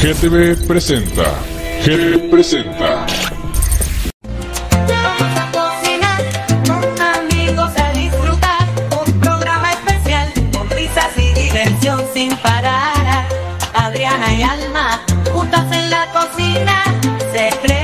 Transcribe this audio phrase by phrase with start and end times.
[0.00, 1.24] GTV presenta.
[1.84, 3.06] GTV presenta.
[4.86, 6.22] Vamos a cocinar
[6.66, 8.68] con amigos a disfrutar
[9.04, 13.26] un programa especial con risas y diversión sin parar.
[13.74, 15.00] Adriana y Alma
[15.32, 16.84] juntas en la cocina,
[17.32, 17.79] secretos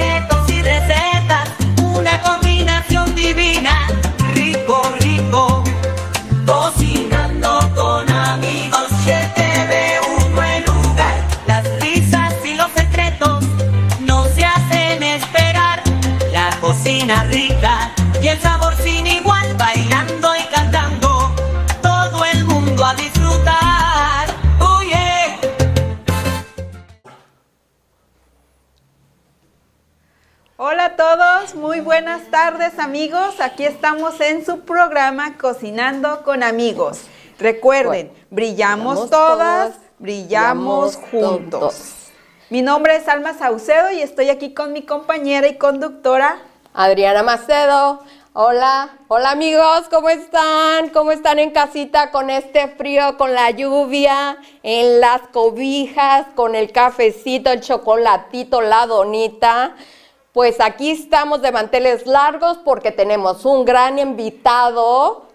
[17.06, 21.30] cocina rica y el sabor sin igual, bailando y cantando,
[21.80, 24.28] todo el mundo a disfrutar.
[24.60, 25.38] Oh yeah.
[30.56, 33.40] Hola a todos, muy buenas tardes amigos.
[33.40, 37.02] Aquí estamos en su programa Cocinando con amigos.
[37.38, 41.60] Recuerden, brillamos brillamos todas, todas, brillamos brillamos juntos.
[41.60, 41.92] juntos.
[42.50, 46.38] Mi nombre es Alma Saucedo y estoy aquí con mi compañera y conductora.
[46.78, 48.00] Adriana Macedo.
[48.34, 50.90] Hola, hola amigos, ¿cómo están?
[50.90, 56.72] ¿Cómo están en casita con este frío, con la lluvia, en las cobijas, con el
[56.72, 59.74] cafecito, el chocolatito, la donita?
[60.34, 65.28] Pues aquí estamos de manteles largos porque tenemos un gran invitado.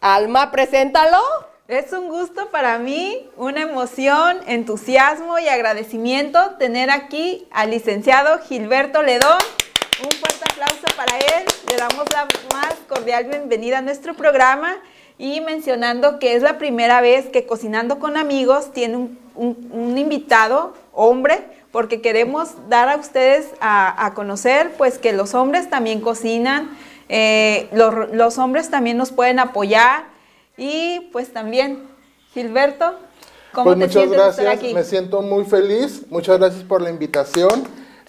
[0.00, 1.18] Alma, preséntalo.
[1.66, 9.02] Es un gusto para mí, una emoción, entusiasmo y agradecimiento tener aquí al licenciado Gilberto
[9.02, 9.38] Ledón.
[10.02, 11.44] Un fuerte aplauso para él.
[11.68, 14.76] Le damos la más cordial bienvenida a nuestro programa
[15.18, 19.98] y mencionando que es la primera vez que Cocinando con Amigos tiene un, un- un
[19.98, 26.00] invitado, hombre, porque queremos dar a ustedes a, a conocer pues que los hombres también
[26.00, 26.70] cocinan,
[27.08, 30.04] eh, los, los hombres también nos pueden apoyar
[30.56, 31.82] y pues también,
[32.32, 32.98] Gilberto,
[33.52, 34.74] ¿cómo Pues te muchas estar gracias, aquí?
[34.74, 37.64] me siento muy feliz, muchas gracias por la invitación.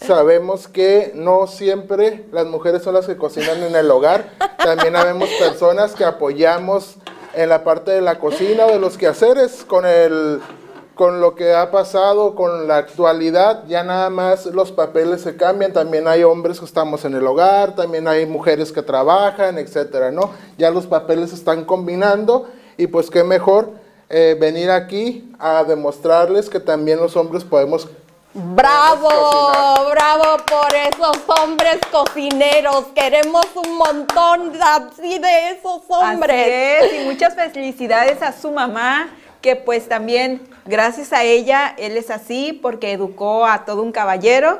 [0.06, 5.30] Sabemos que no siempre las mujeres son las que cocinan en el hogar, también habemos
[5.40, 6.96] personas que apoyamos
[7.36, 10.42] en la parte de la cocina de los quehaceres con el
[10.96, 15.72] con lo que ha pasado con la actualidad, ya nada más los papeles se cambian,
[15.72, 20.32] también hay hombres que estamos en el hogar, también hay mujeres que trabajan, etcétera, ¿no?
[20.58, 22.48] Ya los papeles se están combinando
[22.78, 23.70] y pues qué mejor
[24.10, 27.88] eh, venir aquí a demostrarles que también los hombres podemos
[28.34, 29.10] Bravo,
[29.92, 32.86] bravo por esos hombres cocineros.
[32.96, 36.80] Queremos un montón así de esos hombres.
[36.82, 39.10] Así es, y muchas felicidades a su mamá,
[39.42, 44.60] que pues también gracias a ella él es así porque educó a todo un caballero.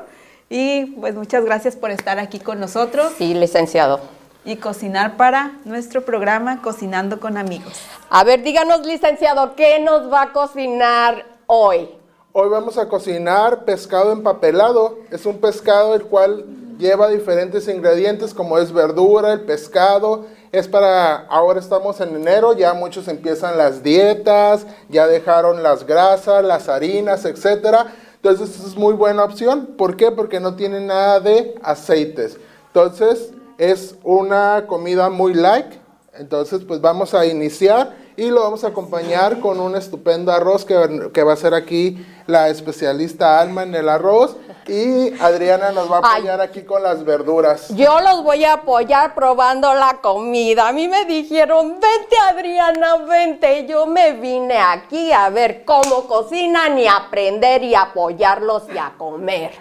[0.50, 4.02] Y pues muchas gracias por estar aquí con nosotros Sí, licenciado.
[4.44, 7.80] y cocinar para nuestro programa Cocinando con Amigos.
[8.10, 11.88] A ver, díganos, licenciado, ¿qué nos va a cocinar hoy?
[12.34, 15.00] Hoy vamos a cocinar pescado empapelado.
[15.12, 16.46] Es un pescado el cual
[16.78, 20.28] lleva diferentes ingredientes como es verdura, el pescado.
[20.54, 26.42] Es para, ahora estamos en enero, ya muchos empiezan las dietas, ya dejaron las grasas,
[26.46, 27.94] las harinas, etcétera.
[28.16, 29.66] Entonces es muy buena opción.
[29.78, 30.10] ¿Por qué?
[30.10, 32.38] Porque no tiene nada de aceites.
[32.68, 35.74] Entonces es una comida muy light.
[36.14, 41.10] Entonces pues vamos a iniciar y lo vamos a acompañar con un estupendo arroz que,
[41.14, 45.98] que va a ser aquí la especialista Alma en el arroz y Adriana nos va
[45.98, 46.20] a Ay.
[46.20, 47.70] apoyar aquí con las verduras.
[47.76, 50.68] Yo los voy a apoyar probando la comida.
[50.68, 53.66] A mí me dijeron, vente Adriana, vente.
[53.68, 59.52] Yo me vine aquí a ver cómo cocinan y aprender y apoyarlos y a comer.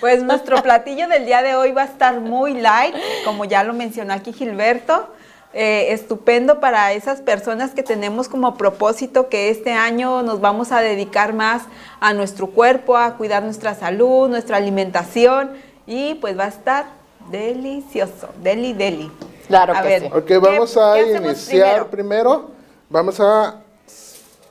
[0.00, 3.72] Pues nuestro platillo del día de hoy va a estar muy light, como ya lo
[3.72, 5.08] mencionó aquí Gilberto.
[5.56, 10.80] Eh, estupendo para esas personas que tenemos como propósito que este año nos vamos a
[10.80, 11.62] dedicar más
[12.00, 15.52] a nuestro cuerpo, a cuidar nuestra salud, nuestra alimentación
[15.86, 16.86] y pues va a estar
[17.30, 19.12] delicioso, deli deli.
[19.46, 20.08] Claro A que ver, sí.
[20.12, 22.50] Ok, ¿qué- vamos a iniciar primero?
[22.90, 23.60] Vamos a...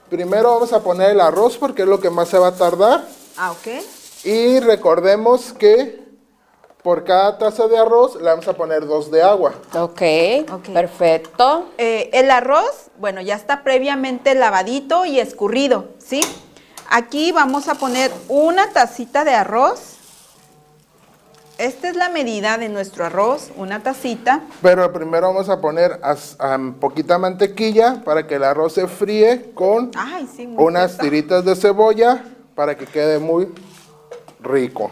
[0.09, 3.03] Primero vamos a poner el arroz porque es lo que más se va a tardar.
[3.35, 3.83] Ah, ok.
[4.23, 6.02] Y recordemos que
[6.83, 9.53] por cada taza de arroz le vamos a poner dos de agua.
[9.73, 10.01] Ok,
[10.51, 10.69] Ok.
[10.73, 11.69] perfecto.
[11.77, 16.21] Eh, el arroz, bueno, ya está previamente lavadito y escurrido, ¿sí?
[16.89, 19.91] Aquí vamos a poner una tacita de arroz.
[21.57, 24.41] Esta es la medida de nuestro arroz, una tacita.
[24.61, 26.35] Pero primero vamos a poner as-
[26.79, 31.03] poquita mantequilla para que el arroz se fríe con Ay, sí, muy unas cierto.
[31.03, 32.25] tiritas de cebolla
[32.55, 33.47] para que quede muy
[34.41, 34.91] rico.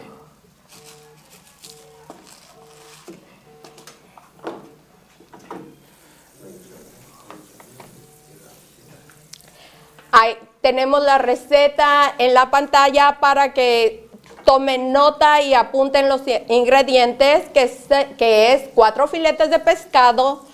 [10.12, 14.08] Ahí tenemos la receta en la pantalla para que
[14.44, 17.86] tomen nota y apunten los ingredientes, que es,
[18.18, 20.44] que es cuatro filetes de pescado,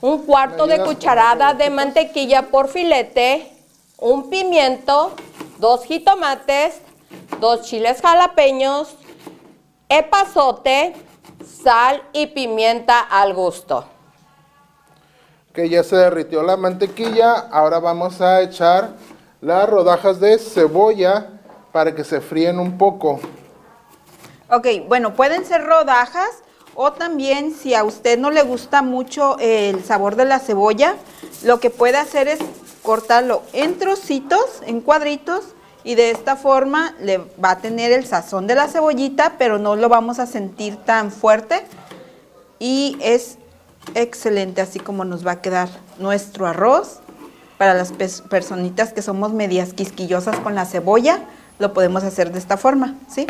[0.00, 3.50] un cuarto de cucharada de mantequilla por filete,
[3.98, 5.12] un pimiento,
[5.58, 6.80] dos jitomates,
[7.40, 8.94] dos chiles jalapeños,
[9.88, 10.94] epazote,
[11.64, 13.84] sal y pimienta al gusto.
[15.58, 18.90] Que ya se derritió la mantequilla, ahora vamos a echar
[19.40, 21.32] las rodajas de cebolla
[21.72, 23.18] para que se fríen un poco.
[24.48, 26.44] Ok, bueno, pueden ser rodajas
[26.76, 30.94] o también si a usted no le gusta mucho el sabor de la cebolla,
[31.42, 32.38] lo que puede hacer es
[32.84, 35.44] cortarlo en trocitos, en cuadritos
[35.82, 39.74] y de esta forma le va a tener el sazón de la cebollita, pero no
[39.74, 41.66] lo vamos a sentir tan fuerte
[42.60, 43.38] y es
[43.94, 45.68] excelente así como nos va a quedar
[45.98, 47.00] nuestro arroz.
[47.58, 47.92] Para las
[48.30, 51.24] personitas que somos medias quisquillosas con la cebolla,
[51.58, 53.26] lo podemos hacer de esta forma, ¿sí?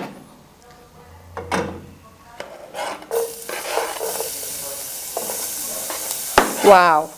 [6.65, 7.18] Wow.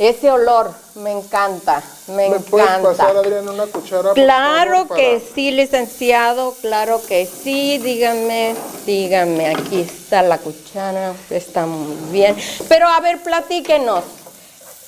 [0.00, 2.50] Ese olor me encanta, me, ¿Me encanta.
[2.50, 4.14] puedes pasar, Adriana, una cuchara?
[4.14, 8.56] Claro favor, que para- sí, licenciado, claro que sí, dígame,
[8.86, 12.34] dígame, aquí está la cuchara, está muy bien.
[12.66, 14.02] Pero a ver, platíquenos,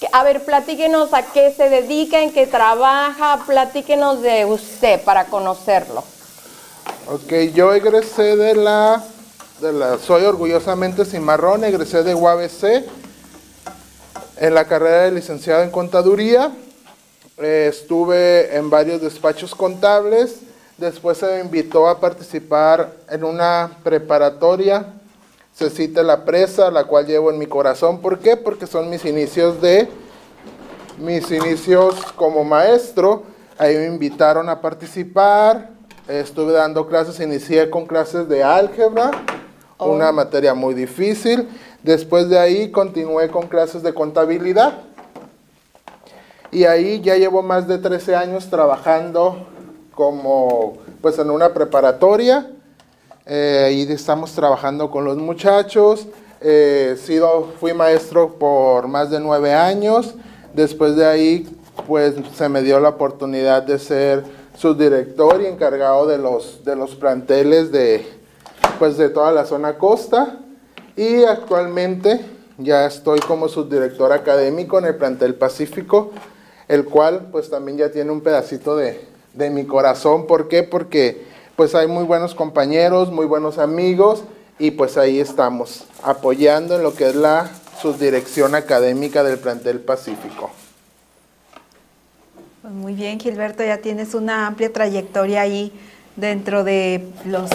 [0.00, 5.26] que- a ver, platíquenos a qué se dedica, en qué trabaja, platíquenos de usted para
[5.26, 6.03] conocerlo.
[7.12, 9.05] Ok, yo egresé de la,
[9.61, 12.87] de la, soy orgullosamente cimarrón, egresé de UABC
[14.43, 16.50] en la carrera de licenciado en contaduría.
[17.39, 20.41] Eh, estuve en varios despachos contables.
[20.77, 24.85] Después se me invitó a participar en una preparatoria,
[25.55, 28.00] Cecita La Presa, la cual llevo en mi corazón.
[28.00, 28.37] ¿Por qué?
[28.37, 29.89] Porque son mis inicios de
[30.99, 33.23] mis inicios como maestro.
[33.59, 35.71] Ahí me invitaron a participar.
[36.09, 39.12] Estuve dando clases, inicié con clases de álgebra,
[39.79, 41.49] una materia muy difícil.
[41.82, 44.81] Después de ahí continué con clases de contabilidad.
[46.50, 49.46] Y ahí ya llevo más de 13 años trabajando
[49.94, 52.50] como pues en una preparatoria.
[53.26, 56.06] Eh, ahí estamos trabajando con los muchachos.
[56.40, 60.14] Eh, sido, fui maestro por más de nueve años.
[60.55, 61.56] Después de ahí,
[61.87, 64.25] pues se me dio la oportunidad de ser
[64.56, 68.06] subdirector y encargado de los, de los planteles de,
[68.79, 70.42] pues, de toda la zona costa.
[70.97, 72.21] Y actualmente
[72.59, 76.12] ya estoy como subdirector académico en el plantel Pacífico,
[76.69, 79.00] el cual pues también ya tiene un pedacito de,
[79.35, 80.27] de mi corazón.
[80.27, 80.62] ¿Por qué?
[80.62, 81.25] Porque
[81.56, 84.25] pues hay muy buenos compañeros, muy buenos amigos
[84.59, 87.50] y pues ahí estamos apoyando en lo que es la
[87.81, 90.50] subdirección académica del plantel Pacífico.
[92.62, 95.73] Pues muy bien, Gilberto, ya tienes una amplia trayectoria ahí
[96.15, 97.50] dentro de los,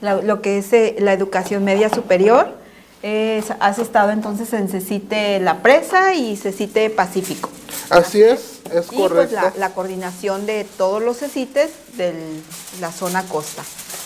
[0.00, 2.61] lo que es eh, la educación media superior.
[3.02, 7.50] Es- has estado entonces en CECITE La Presa y CECITE Pacífico.
[7.90, 9.34] Así es, es y pues correcto.
[9.34, 12.14] la, la coordinación de todos los CECITES de
[12.80, 13.62] la zona costa.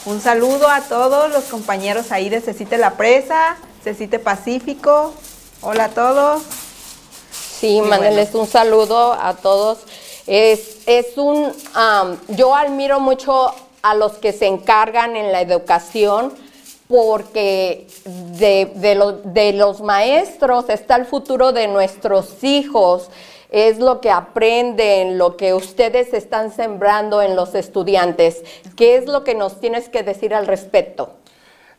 [0.06, 5.12] Un saludo a todos los compañeros ahí de CECITE La Presa, CECITE Pacífico.
[5.60, 6.42] Hola a todos.
[7.61, 9.78] Sí, mándenles un saludo a todos.
[10.26, 16.32] Es, es un, am, yo admiro mucho a los que se encargan en la educación
[16.88, 17.87] porque
[18.38, 23.11] de, de lo- de los maestros está el futuro de nuestros hijos,
[23.50, 28.43] es lo que aprenden, lo que ustedes están sembrando en los estudiantes.
[28.76, 31.11] ¿Qué es lo que nos tienes que decir al respecto?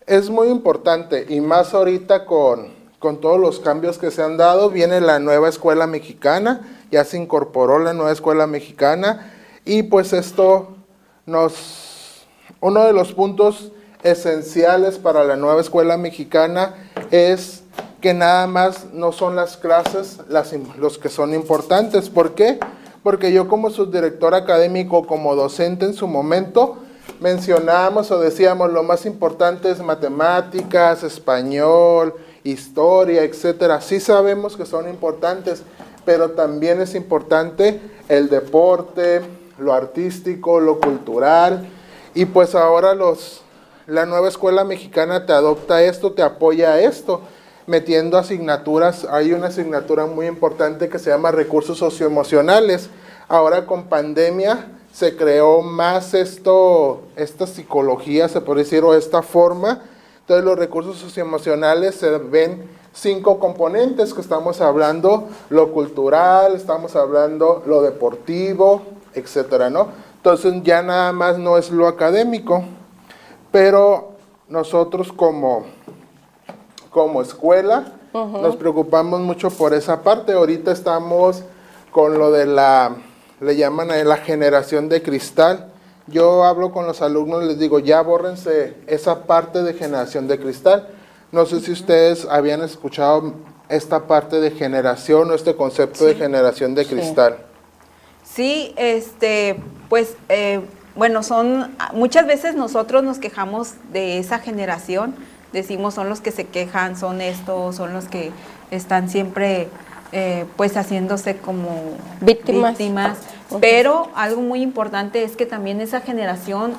[0.06, 4.70] Es muy importante y más ahorita con, con todos los cambios que se han dado,
[4.70, 9.34] viene la nueva escuela mexicana, ya se incorporó la nueva escuela mexicana
[9.66, 10.78] y pues esto
[11.26, 12.26] nos,
[12.62, 13.74] uno de los puntos
[14.12, 16.76] esenciales para la nueva escuela mexicana
[17.12, 17.64] es
[18.02, 22.10] que nada más no son las clases las, los que son importantes.
[22.10, 22.60] ¿Por qué?
[23.04, 26.78] Porque yo como subdirector académico, como docente en su momento,
[27.20, 33.82] mencionábamos o decíamos lo más importante es matemáticas, español, historia, etcétera.
[33.82, 35.64] Sí sabemos que son importantes,
[36.06, 39.22] pero también es importante el deporte,
[39.58, 41.68] lo artístico, lo cultural.
[42.14, 43.42] Y pues ahora los,
[43.88, 47.22] la nueva escuela mexicana te adopta esto, te apoya a esto,
[47.68, 49.08] metiendo asignaturas.
[49.10, 52.90] Hay una asignatura muy importante que se llama recursos socioemocionales.
[53.30, 59.82] Ahora con pandemia se creó más esto, esta psicología, se puede decir, o esta forma.
[60.20, 67.64] Entonces los recursos socioemocionales se ven cinco componentes que estamos hablando, lo cultural, estamos hablando
[67.66, 68.82] lo deportivo,
[69.14, 69.88] etcétera, ¿no?
[70.18, 72.66] Entonces ya nada más no es lo académico,
[73.52, 74.14] pero
[74.48, 75.66] nosotros como,
[76.90, 80.34] como escuela nos preocupamos mucho por esa parte.
[80.34, 81.44] Ahorita estamos
[81.92, 82.96] con lo de la,
[83.40, 85.72] le llaman a la generación de cristal.
[86.08, 90.88] Yo hablo con los alumnos les digo, ya bórrense esa parte de generación de cristal.
[91.32, 93.34] No sé si ustedes habían escuchado
[93.70, 97.38] esta parte de generación o este concepto de generación de cristal.
[98.24, 100.62] Sí, este, pues, eh,
[100.98, 105.16] bueno, son, muchas veces nosotros nos quejamos de esa generación,
[105.54, 108.32] decimos son los que se quejan, son estos, son los que
[108.72, 109.70] están siempre,
[110.12, 111.70] eh, pues, haciéndose como
[112.20, 112.78] Víctimas.
[113.50, 113.60] Ujú.
[113.62, 116.74] pero algo muy importante es que también esa generación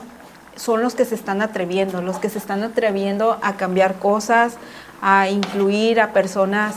[0.57, 4.57] son los que se están atreviendo, los que se están atreviendo a cambiar cosas,
[5.01, 6.75] a incluir a personas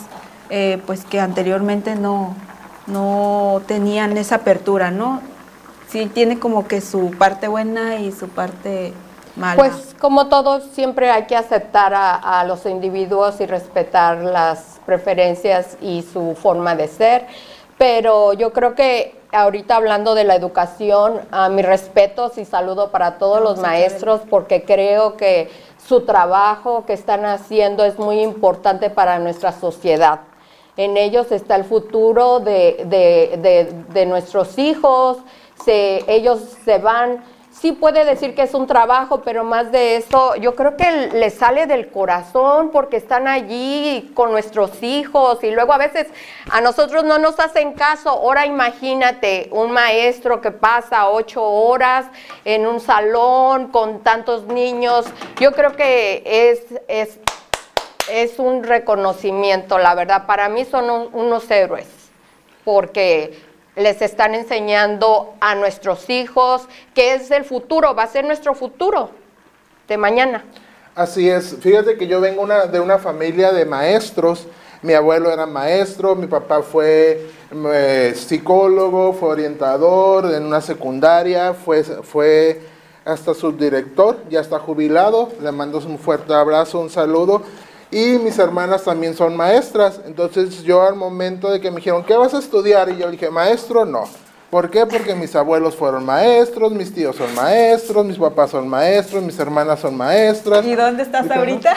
[0.52, 2.36] eh, pues que anteriormente no,
[2.86, 5.22] no tenían esa apertura, ¿no?
[5.92, 8.94] Sí tiene como que su parte buena y su parte
[9.36, 9.56] mala.
[9.58, 15.78] Pues como todos, siempre hay que aceptar a, a los individuos y respetar las preferencias
[15.82, 17.28] y su forma de ser.
[17.78, 23.18] Pero yo creo que ahorita hablando de la educación, a mis respetos y saludo para
[23.18, 25.50] todos los maestros porque creo que
[25.88, 30.22] su trabajo que están haciendo es muy importante para nuestra sociedad.
[30.78, 35.18] En ellos está el futuro de, de- de- de nuestros hijos,
[35.66, 40.36] se- ellos se van, sí puede decir que es un trabajo, pero más de eso,
[40.38, 45.74] yo creo que les sale del corazón porque están allí con nuestros hijos y luego
[45.74, 46.08] a veces
[46.50, 48.10] a nosotros no nos hacen caso.
[48.10, 52.06] Ahora imagínate un maestro que pasa ocho horas
[52.46, 55.06] en un salón con tantos niños.
[55.40, 57.20] Yo creo que es, es,
[58.10, 60.26] es un reconocimiento, la verdad.
[60.26, 61.88] Para mí son un- unos héroes
[62.64, 68.54] porque les están enseñando a nuestros hijos qué es el futuro, va a ser nuestro
[68.54, 69.10] futuro
[69.88, 70.44] de mañana.
[70.96, 74.48] Así es, fíjate que yo vengo una, de una familia de maestros.
[74.82, 81.84] Mi abuelo era maestro, mi papá fue eh, psicólogo, fue orientador en una secundaria, fue,
[81.84, 82.62] fue
[83.06, 85.30] hasta subdirector, ya está jubilado.
[85.42, 87.44] Le mando un fuerte abrazo, un saludo.
[87.92, 90.00] Y mis hermanas también son maestras.
[90.06, 92.90] Entonces yo al momento de que me dijeron, ¿qué vas a estudiar?
[92.90, 94.06] Y yo dije, maestro, no.
[94.52, 94.86] ¿Por qué?
[94.86, 99.80] Porque mis abuelos fueron maestros, mis tíos son maestros, mis papás son maestros, mis hermanas
[99.80, 100.66] son maestras.
[100.66, 101.74] ¿Y dónde estás ahorita?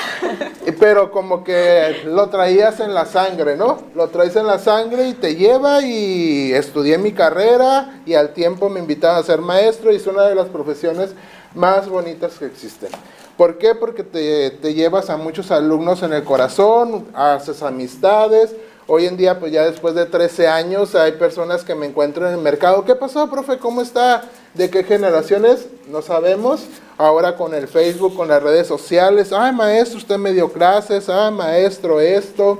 [0.80, 3.78] Pero como que lo traías en la sangre, ¿no?
[3.94, 8.68] Lo traes en la sangre y te lleva y estudié mi carrera y al tiempo
[8.68, 11.10] me invitaron a ser maestro y es una de las profesiones
[11.54, 12.90] más bonitas que existen.
[13.36, 13.74] ¿Por qué?
[13.74, 18.54] Porque te, te llevas a muchos alumnos en el corazón, haces amistades.
[18.86, 22.34] Hoy en día, pues ya después de 13 años, hay personas que me encuentran en
[22.34, 22.84] el mercado.
[22.84, 23.58] ¿Qué pasó, profe?
[23.58, 24.24] ¿Cómo está?
[24.52, 25.68] ¿De qué generaciones?
[25.88, 26.60] No sabemos.
[26.98, 29.32] Ahora con el Facebook, con las redes sociales.
[29.32, 31.08] Ay, maestro, usted me dio clases.
[31.08, 32.58] Ah, maestro, esto.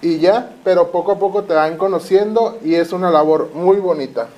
[0.00, 4.28] Y ya, pero poco a poco te van conociendo y es una labor muy bonita.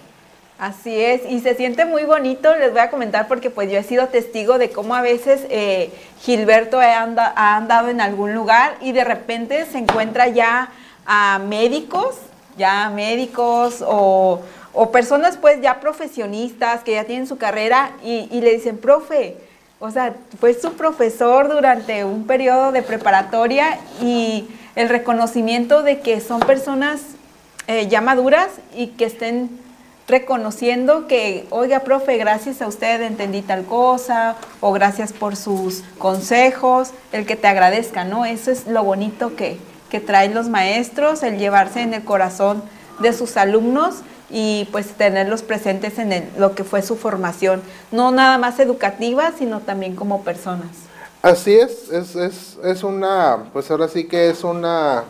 [0.60, 3.82] Así es, y se siente muy bonito, les voy a comentar porque pues yo he
[3.82, 5.90] sido testigo de cómo a veces eh,
[6.20, 10.68] Gilberto ha, anda- ha andado en algún lugar y de repente se encuentra ya
[11.06, 12.14] a médicos,
[12.58, 14.42] ya médicos o,
[14.92, 19.38] personas pues ya profesionistas que ya tienen su carrera y, y le dicen, profe,
[19.78, 26.20] o sea, fue su profesor durante un periodo de preparatoria y el reconocimiento de que
[26.20, 27.00] son personas
[27.66, 29.48] eh, ya maduras y que estén
[30.10, 36.90] reconociendo que, oiga, profe, gracias a usted entendí tal cosa, o gracias por sus consejos,
[37.12, 38.24] el que te agradezca, ¿no?
[38.26, 42.62] Eso es lo bonito que, que traen los maestros, el llevarse en el corazón
[42.98, 43.96] de sus alumnos
[44.28, 49.32] y pues tenerlos presentes en el- lo que fue su formación, no nada más educativa,
[49.38, 50.68] sino también como personas.
[51.22, 55.04] Así es, es, es, es una, pues ahora sí que es una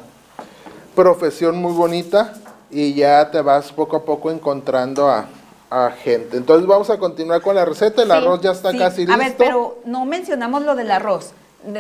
[0.94, 2.34] profesión muy bonita
[2.70, 5.26] y ya te vas poco a poco encontrando a,
[5.70, 6.36] a gente.
[6.36, 8.78] Entonces vamos a continuar con la receta, el Sí, arroz ya está sí.
[8.78, 9.14] casi listo.
[9.14, 11.32] A ver, pero no mencionamos lo del arroz.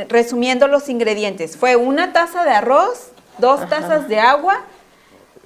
[0.08, 4.60] Resumiendo los ingredientes, fue una taza de arroz, dos tazas de agua,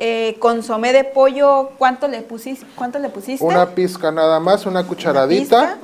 [0.00, 2.66] eh, consomé de pollo, ¿cuánto le pusiste?
[2.74, 3.44] ¿Cuánto le pusiste?
[3.44, 5.78] Una pizca nada más, una cucharadita.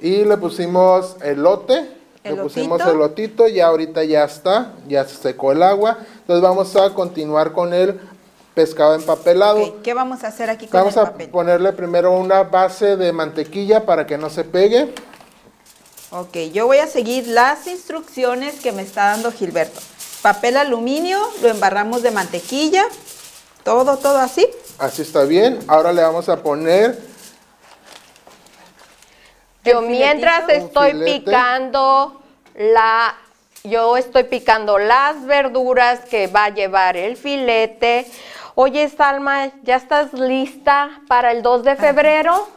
[0.00, 1.74] Y le pusimos elote.
[2.22, 2.42] Le Elotito.
[2.42, 5.96] pusimos elotito y ahorita ya está, ya se secó el agua.
[6.20, 7.98] Entonces vamos a continuar con el
[8.58, 9.62] pescado empapelado.
[9.62, 11.28] Ok, ¿Qué vamos a hacer aquí con Vamos el a papel?
[11.28, 14.92] ponerle primero una base de mantequilla para que no se pegue.
[16.10, 19.78] Ok, yo voy a seguir las instrucciones que me está dando Gilberto.
[20.22, 22.84] Papel aluminio, lo embarramos de mantequilla,
[23.62, 24.44] todo, todo así.
[24.80, 25.60] Así está bien.
[25.68, 26.98] Ahora le vamos a poner
[29.64, 32.20] Yo mientras estoy picando
[32.56, 33.14] la,
[33.62, 38.04] yo estoy picando las verduras que va a llevar el filete.
[38.60, 42.48] Oye, Salma, ¿ya estás lista para el 2 de febrero?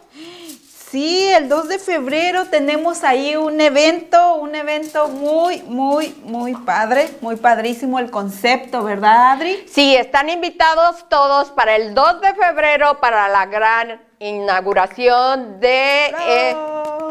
[0.90, 7.08] Sí, el 2 de febrero tenemos ahí un evento, un evento muy, muy, muy padre,
[7.22, 9.64] muy padrísimo el concepto, ¿verdad, Adri?
[9.70, 16.56] Sí, están invitados todos para el 2 de febrero para la gran inauguración de, eh,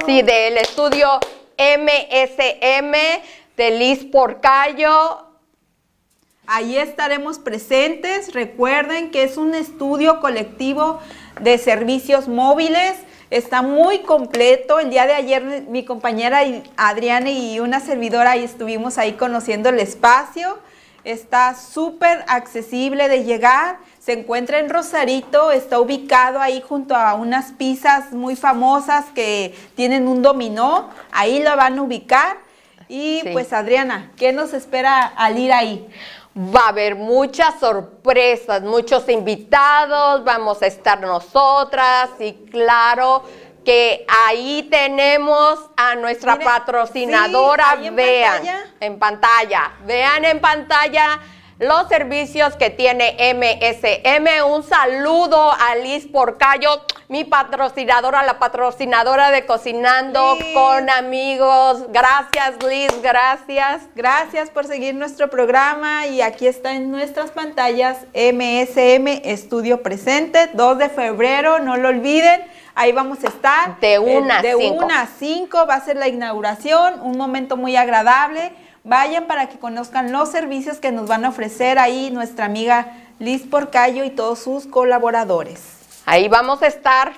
[0.05, 1.21] sí, del estudio
[1.57, 2.93] MSM
[3.57, 5.30] de Liz Porcayo.
[6.53, 8.35] Ahí estaremos presentes.
[8.35, 10.99] Recuerden que es un estudio colectivo
[11.41, 12.95] de servicios móviles.
[13.31, 14.81] Está muy completo.
[14.81, 16.41] El día de ayer mi compañera
[16.77, 20.59] Adriana y una servidora ahí estuvimos ahí conociendo el espacio.
[21.05, 23.79] Está súper accesible de llegar.
[24.01, 30.09] Se encuentra en Rosarito, está ubicado ahí junto a unas pizzas muy famosas que tienen
[30.09, 30.91] un dominó.
[31.13, 32.39] Ahí lo van a ubicar.
[32.89, 33.29] Y Sí.
[33.33, 35.87] pues Adriana, ¿qué nos espera al ir ahí?
[36.37, 43.25] Va a haber muchas sorpresas, muchos invitados, vamos a estar nosotras y claro
[43.65, 48.65] que ahí tenemos a nuestra Mire, patrocinadora, sí, en vean pantalla.
[48.81, 51.21] en pantalla, vean en pantalla
[51.61, 54.51] los servicios que tiene MSM.
[54.51, 56.71] Un saludo a Liz Porcayo,
[57.09, 61.85] mi patrocinadora, la patrocinadora de Cocinando con Amigos.
[61.91, 63.83] Gracias Liz, gracias.
[63.95, 70.79] Gracias por seguir nuestro programa y aquí está en nuestras pantallas MSM Estudio Presente, 2
[70.79, 72.41] de febrero, no lo olviden.
[72.75, 73.79] Ahí vamos a estar.
[73.81, 74.85] De Eh, una a de cinco.
[74.87, 78.53] una a 5 va a ser la inauguración, un momento muy agradable.
[78.83, 83.47] Vayan para que conozcan los servicios que nos van a ofrecer ahí nuestra amiga Liz
[83.47, 85.61] Porcayo y todos sus colaboradores.
[86.07, 87.13] Ahí vamos a estar.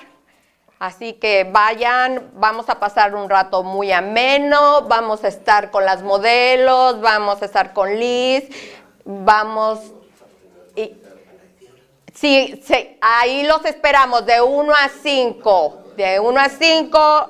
[0.79, 6.03] Así que vayan, vamos a pasar un rato muy ameno, vamos a estar con las
[6.03, 8.49] modelos, vamos a estar con Liz,
[9.05, 9.79] vamos...
[10.75, 10.91] y-
[12.13, 17.29] sí, sí, ahí los esperamos de 1 a 5, de 1 a 5,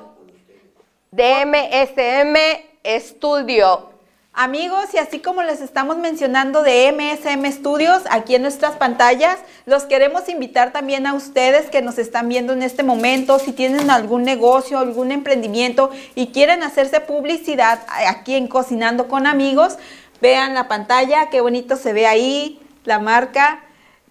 [1.12, 2.36] de MSM
[2.82, 3.93] Estudio.
[4.36, 9.84] Amigos, y así como les estamos mencionando de MSM Studios aquí en nuestras pantallas, los
[9.84, 14.24] queremos invitar también a ustedes que nos están viendo en este momento, si tienen algún
[14.24, 19.78] negocio, algún emprendimiento y quieren hacerse publicidad aquí en Cocinando con Amigos,
[20.20, 23.64] vean la pantalla, qué bonito se ve ahí, la marca.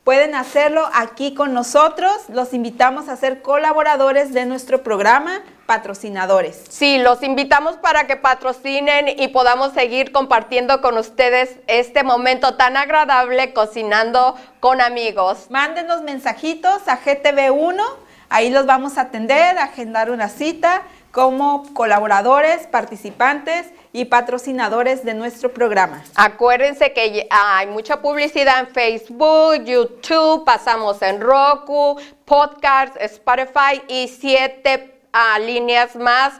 [0.05, 6.61] Pueden hacerlo aquí con nosotros, los invitamos a ser colaboradores de nuestro programa, patrocinadores.
[6.69, 12.77] Sí, los invitamos para que patrocinen y podamos seguir compartiendo con ustedes este momento tan
[12.77, 15.47] agradable cocinando con amigos.
[15.51, 17.81] Mándenos mensajitos a GTV1,
[18.29, 25.53] ahí los vamos a atender, agendar una cita como colaboradores, participantes y patrocinadores de nuestro
[25.53, 26.03] programa.
[26.15, 34.99] Acuérdense que hay mucha publicidad en Facebook, YouTube, pasamos en Roku, podcast, Spotify y siete
[35.13, 36.35] ah, líneas más.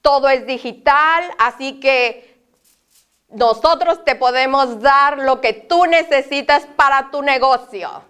[0.00, 2.36] Todo es digital, así que
[3.28, 8.02] nosotros te podemos dar lo que tú necesitas para tu negocio.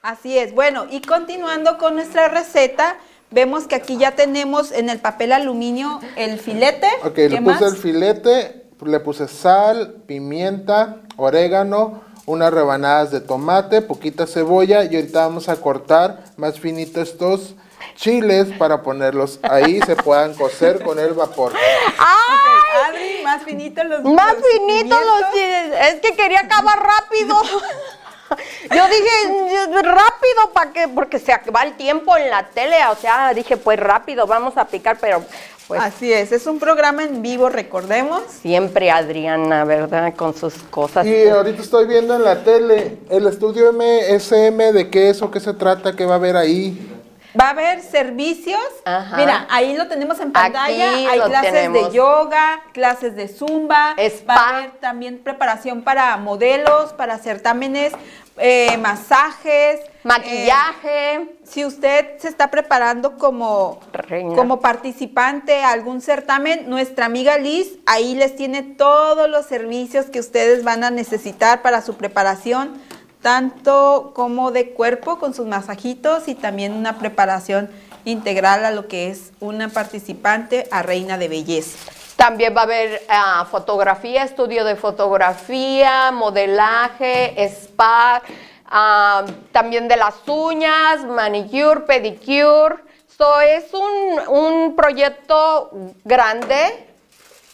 [0.00, 0.54] Así es.
[0.54, 2.96] Bueno, y continuando con nuestra receta,
[3.30, 6.88] vemos que aquí ya tenemos en el papel aluminio el filete.
[7.04, 7.72] Ok, ¿Qué le puse más?
[7.72, 15.26] el filete, le puse sal, pimienta, orégano, unas rebanadas de tomate, poquita cebolla y ahorita
[15.26, 17.54] vamos a cortar más finito estos
[17.94, 21.52] chiles para ponerlos ahí se puedan cocer con el vapor.
[21.52, 25.72] Ok, Adri, más finito los Más los finito los chiles.
[25.88, 27.36] Es que quería acabar rápido.
[28.74, 30.88] Yo dije, rápido, ¿para qué?
[30.88, 32.76] Porque se va el tiempo en la tele.
[32.90, 35.22] O sea, dije, pues rápido, vamos a picar, pero
[35.66, 38.22] pues Así es, es un programa en vivo, recordemos.
[38.40, 40.14] siempre Adriana, ¿verdad?
[40.14, 41.04] Con sus cosas.
[41.04, 45.40] Y ahorita estoy viendo en la tele el estudio MSM de qué es o qué
[45.40, 46.95] se trata, qué va a haber ahí.
[47.38, 48.60] Va a haber servicios.
[48.84, 49.16] Ajá.
[49.16, 50.90] Mira, ahí lo tenemos en pantalla.
[50.92, 51.90] Aquí Hay clases tenemos.
[51.90, 53.94] de yoga, clases de zumba.
[53.98, 54.34] Spa.
[54.34, 57.92] Va a haber también preparación para modelos, para certámenes,
[58.38, 59.80] eh, masajes.
[60.02, 61.14] Maquillaje.
[61.14, 64.34] eh, si usted se está preparando como, Reina.
[64.36, 70.20] como participante a algún certamen, nuestra amiga Liz ahí les tiene todos los servicios que
[70.20, 72.80] ustedes van a necesitar para su preparación,
[73.22, 77.70] tanto como de cuerpo con sus masajitos y también una preparación
[78.04, 81.78] integral a lo que es una participante a reina de belleza.
[82.16, 88.22] También va a haber ah, fotografía, estudio de fotografía, modelaje, spa,
[88.66, 95.70] ah, también de las uñas, manicure, pedicure, So, es un, un proyecto
[96.04, 96.86] grande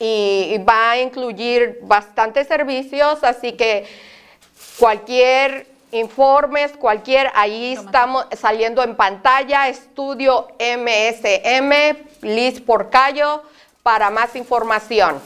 [0.01, 3.87] y, y va a incluir bastantes servicios, así que
[4.79, 11.73] cualquier informes, cualquier, ahí estamos saliendo en pantalla, estudio MSM,
[12.23, 13.43] Liz Porcayo,
[13.83, 15.21] para más información.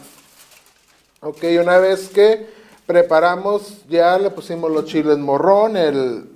[1.21, 2.49] Ok, una vez que
[2.85, 6.29] preparamos, ya le pusimos los chiles morrón, el,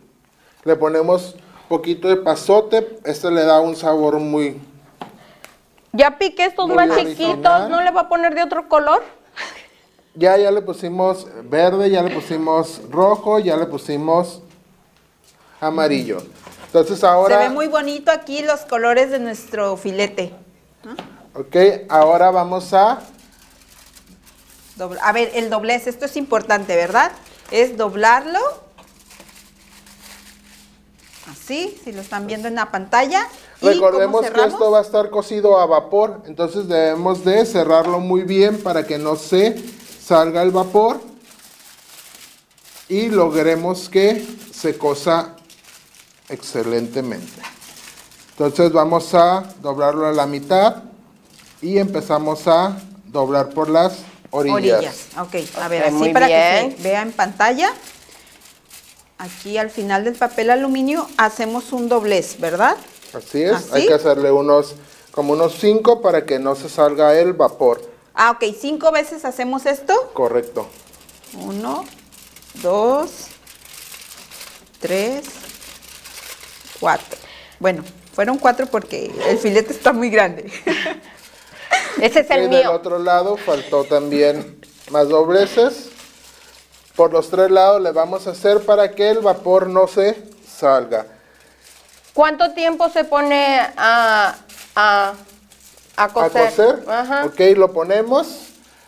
[0.65, 1.35] le ponemos
[1.69, 4.61] poquito de pasote, este le da un sabor muy...
[5.93, 7.17] Ya piqué estos Muy más original.
[7.17, 9.03] chiquitos, ¿no le va a poner de otro color?
[10.15, 14.43] Ya, ya le pusimos verde, ya le pusimos rojo, ya le pusimos
[15.61, 16.23] amarillo.
[16.67, 17.39] Entonces ahora...
[17.39, 20.35] Se ve muy bonito aquí los colores de nuestro filete.
[21.35, 21.57] Ok,
[21.89, 23.03] ahora vamos a...
[25.03, 27.13] A ver, el doblez, esto es importante, ¿verdad?
[27.51, 28.41] Es doblarlo.
[31.31, 33.29] Así, si lo están viendo en la pantalla.
[33.61, 38.01] ¿Y cómo Recordemos que esto va a estar cocido a vapor, entonces debemos de cerrarlo
[38.01, 39.55] muy bien para que no se
[40.11, 41.01] salga el vapor
[42.89, 45.37] y logremos que se cosa
[46.29, 47.41] excelentemente.
[48.33, 50.83] Entonces vamos a doblarlo a la mitad
[51.63, 53.99] y empezamos a doblar por las
[54.33, 54.79] orillas.
[54.79, 54.97] Orillas.
[55.17, 56.71] Ok, a ver, así para bien.
[56.71, 57.73] que se vea en pantalla.
[59.19, 62.77] Aquí al final del papel aluminio hacemos un doblez, ¿verdad?
[63.15, 63.69] Así es, ¿Así?
[63.75, 64.75] hay que hacerle unos
[65.13, 67.90] como unos 5 para que no se salga el vapor.
[68.23, 69.95] Ah, ok, cinco veces hacemos esto.
[70.13, 70.69] Correcto.
[71.33, 71.87] Uno,
[72.63, 73.29] dos,
[74.79, 75.25] tres,
[76.79, 77.19] cuatro.
[77.61, 80.53] Bueno, fueron cuatro porque el filete está muy grande.
[82.03, 82.73] Ese es Y el del mío.
[82.73, 85.89] otro lado faltó también más dobleces.
[86.97, 91.07] Por los tres lados le vamos a hacer para que el vapor no se salga.
[92.13, 94.37] ¿Cuánto tiempo se pone a,
[94.77, 95.15] a,
[96.01, 96.45] a A cocer?
[96.47, 97.25] cocer, Ajá.
[97.27, 98.47] ok, lo ponemos.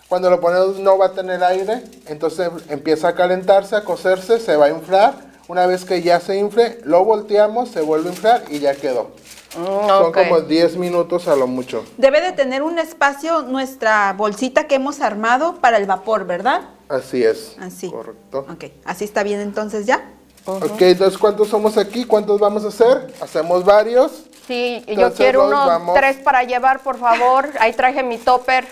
[0.08, 4.56] Cuando lo ponemos no va a tener aire, entonces empieza a calentarse, a cocerse, se
[4.56, 5.14] va a inflar.
[5.48, 9.10] Una vez que ya se infle, lo volteamos, se vuelve a inflar y ya quedó.
[9.56, 10.14] Mm, Son ok.
[10.16, 11.84] como 10 minutos a lo mucho.
[11.98, 16.62] Debe de tener un espacio nuestra bolsita que hemos armado para el vapor, ¿verdad?
[16.88, 17.56] Así es.
[17.60, 17.90] Así.
[17.90, 18.46] Correcto.
[18.50, 20.04] Ok, así está bien entonces ya.
[20.44, 22.04] Ok, entonces ¿cuántos somos aquí?
[22.04, 23.12] ¿Cuántos vamos a hacer?
[23.20, 24.24] Hacemos varios.
[24.46, 27.48] Sí, yo quiero nos unos vamos- tres para llevar, por favor.
[27.60, 28.66] Ahí traje mi topper.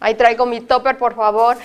[0.00, 1.56] Ahí traigo mi topper, por favor.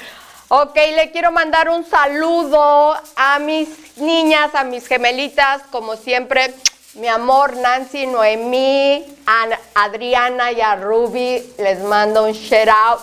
[0.50, 6.54] Ok, le quiero mandar un saludo a mis niñas, a mis gemelitas, como siempre.
[6.94, 9.48] Mi amor, Nancy, Noemí, a
[9.86, 13.00] Adriana y a Ruby, les mando un shout out.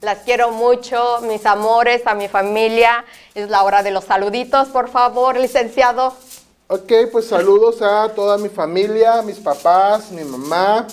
[0.00, 3.04] Las quiero mucho, mis amores, a mi familia.
[3.34, 6.14] Es la hora de los saluditos, por favor, licenciado.
[6.72, 10.86] Ok, pues saludos a toda mi familia, mis papás, mi mamá,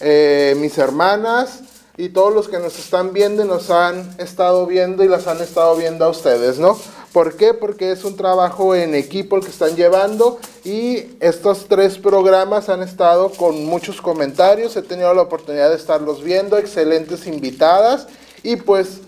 [0.00, 1.60] eh, mis hermanas
[1.96, 5.40] y todos los que nos están viendo y nos han estado viendo y las han
[5.40, 6.76] estado viendo a ustedes, ¿no?
[7.12, 7.54] ¿Por qué?
[7.54, 12.82] Porque es un trabajo en equipo el que están llevando y estos tres programas han
[12.82, 18.08] estado con muchos comentarios, he tenido la oportunidad de estarlos viendo, excelentes invitadas
[18.42, 19.02] y pues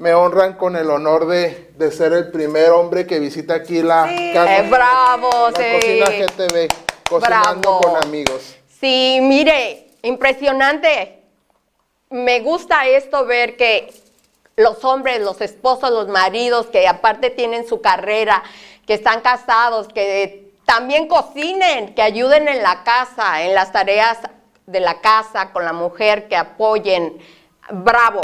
[0.00, 4.08] me honran con el honor de, de ser el primer hombre que visita aquí la
[4.08, 4.30] Sí.
[4.32, 4.58] casa.
[4.58, 5.64] Eh, bravo, La sí.
[5.74, 6.68] cocina GTV,
[7.08, 7.80] cocinando Bravo.
[7.80, 8.56] con amigos.
[8.80, 11.22] Sí, mire, impresionante.
[12.08, 13.92] Me gusta esto ver que
[14.56, 18.42] los hombres, los esposos, los maridos que aparte tienen su carrera,
[18.86, 24.16] que están casados, que también cocinen, que ayuden en la casa, en las tareas
[24.66, 27.18] de la casa con la mujer, que apoyen.
[27.72, 28.20] Bravo,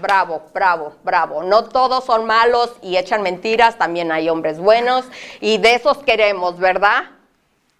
[0.00, 1.42] bravo, bravo, bravo.
[1.42, 5.04] No todos son malos y echan mentiras, también hay hombres buenos
[5.40, 7.04] y de esos queremos, ¿verdad?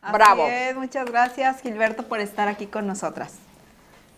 [0.01, 0.47] Así Bravo.
[0.47, 3.35] es, muchas gracias Gilberto por estar aquí con nosotras.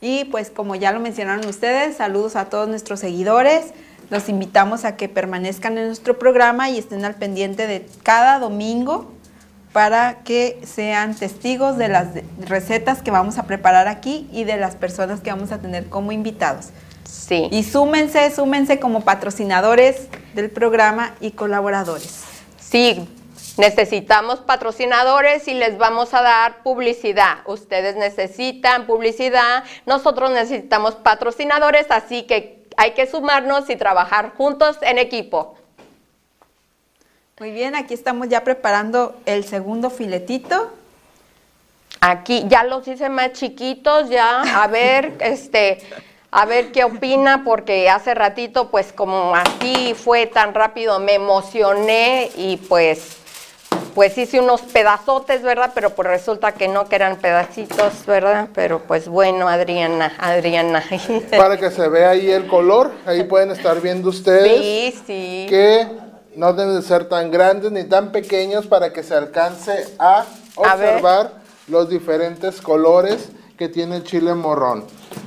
[0.00, 3.72] Y pues como ya lo mencionaron ustedes, saludos a todos nuestros seguidores.
[4.10, 9.12] Los invitamos a que permanezcan en nuestro programa y estén al pendiente de cada domingo
[9.72, 12.08] para que sean testigos de las
[12.40, 16.12] recetas que vamos a preparar aquí y de las personas que vamos a tener como
[16.12, 16.70] invitados.
[17.10, 17.48] Sí.
[17.50, 22.24] Y súmense, súmense como patrocinadores del programa y colaboradores.
[22.58, 23.08] Sí,
[23.56, 27.38] necesitamos patrocinadores y les vamos a dar publicidad.
[27.46, 34.98] Ustedes necesitan publicidad, nosotros necesitamos patrocinadores, así que hay que sumarnos y trabajar juntos en
[34.98, 35.56] equipo.
[37.38, 40.72] Muy bien, aquí estamos ya preparando el segundo filetito.
[42.00, 45.78] Aquí ya los hice más chiquitos, ya, a ver, este,
[46.32, 52.30] a ver qué opina, porque hace ratito, pues como así fue tan rápido, me emocioné
[52.36, 53.16] y pues,
[53.94, 55.72] pues hice unos pedazotes, ¿verdad?
[55.74, 58.48] Pero pues resulta que no, que eran pedacitos, ¿verdad?
[58.54, 60.84] Pero pues bueno, Adriana, Adriana.
[61.36, 65.46] Para que se vea ahí el color, ahí pueden estar viendo ustedes Sí, sí.
[65.48, 65.88] que
[66.36, 71.32] no deben de ser tan grandes ni tan pequeños para que se alcance a observar
[71.66, 74.84] los diferentes colores que tiene el chile morrón.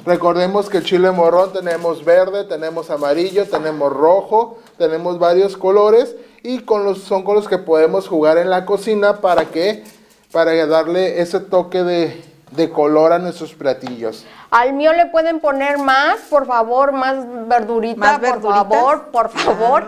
[0.07, 6.61] Recordemos que el chile morrón tenemos verde, tenemos amarillo, tenemos rojo, tenemos varios colores y
[6.61, 9.83] con los, son con los que podemos jugar en la cocina para que
[10.31, 14.25] para darle ese toque de, de color a nuestros platillos.
[14.49, 17.17] Al mío le pueden poner más, por favor, más
[17.47, 18.55] verdurita, ¿Más por verduritas?
[18.67, 19.83] favor, por favor.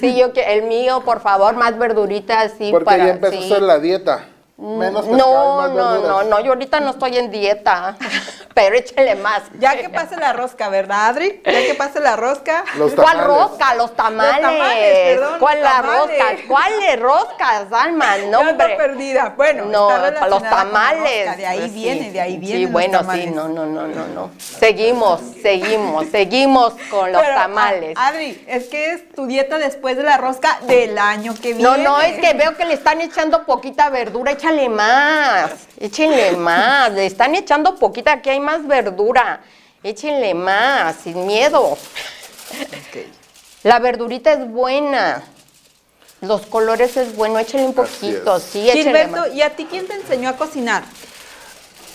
[0.00, 3.42] Sí, yo que el mío, por favor, más verduritas, sí, Porque para ya empezó sí.
[3.44, 4.28] a hacer la dieta.
[4.58, 6.08] Menos pescado y No, más no, verduras.
[6.08, 7.96] no, no, yo ahorita no estoy en dieta,
[8.54, 9.42] pero échale más.
[9.58, 11.42] Ya que pase la rosca, ¿verdad, Adri?
[11.44, 12.64] Ya que pase la rosca.
[12.78, 13.74] Los ¿Cuál rosca?
[13.74, 14.32] Los tamales.
[14.40, 15.98] Los tamales, perdón, ¿Cuál los la tamales.
[16.00, 16.24] rosca?
[16.48, 18.16] ¿Cuáles roscas, Alma?
[18.30, 18.76] No, anda hombre.
[18.76, 19.34] perdida.
[19.36, 21.26] Bueno, no, está los tamales.
[21.26, 22.10] rosca, De ahí Pues viene, sí.
[22.10, 23.24] de ahí vienen Sí, los bueno, tamales.
[23.26, 24.30] sí, no, no, no, no, no.
[24.38, 27.92] Seguimos, seguimos, seguimos con los Pero, tamales.
[27.98, 31.62] ah, Adri, es que es tu dieta después de la rosca del año que viene.
[31.62, 36.92] No, no, es que veo que le están echando poquita verdura, échale más, échenle más,
[36.92, 39.40] le están echando poquita, aquí hay más verdura,
[39.82, 41.76] échenle más, sin miedo.
[43.64, 45.24] La verdurita es buena,
[46.20, 49.34] los colores es bueno, échenle un poquito, sí, échenle Gilberto, más.
[49.34, 50.84] ¿y a ti quién te enseñó a cocinar?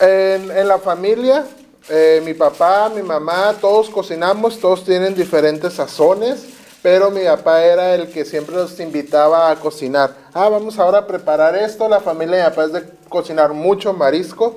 [0.01, 1.45] En, en la familia,
[1.89, 6.47] eh, mi papá, mi mamá, todos cocinamos, todos tienen diferentes sazones,
[6.82, 10.15] pero mi papá era el que siempre nos invitaba a cocinar.
[10.34, 11.88] Ah, vamos ahora a preparar esto.
[11.88, 14.56] La familia de mi papá es de cocinar mucho marisco.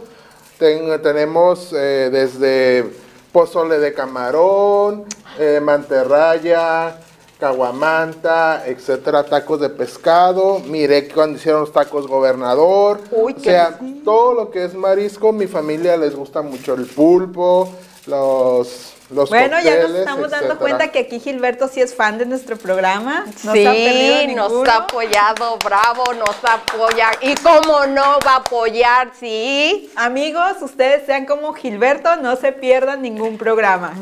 [0.59, 2.91] Ten- tenemos eh, desde
[3.33, 5.05] pozole de camarón,
[5.39, 6.97] eh, mantarraya,
[7.41, 10.61] caguamanta, etcétera, tacos de pescado.
[10.61, 13.01] Miré cuando hicieron los tacos gobernador.
[13.11, 17.69] Uy, o sea, todo lo que es marisco, mi familia les gusta mucho el pulpo,
[18.07, 22.27] los los Bueno, ya nos estamos dando cuenta que aquí Gilberto sí es fan de
[22.27, 23.25] nuestro programa.
[23.45, 27.11] No se ha perdido Sí, nos ha apoyado, bravo, nos apoya.
[27.21, 29.12] ¿Y cómo no va a apoyar?
[29.19, 29.90] Sí.
[29.97, 33.95] Amigos, ustedes sean como Gilberto, no se pierdan ningún programa.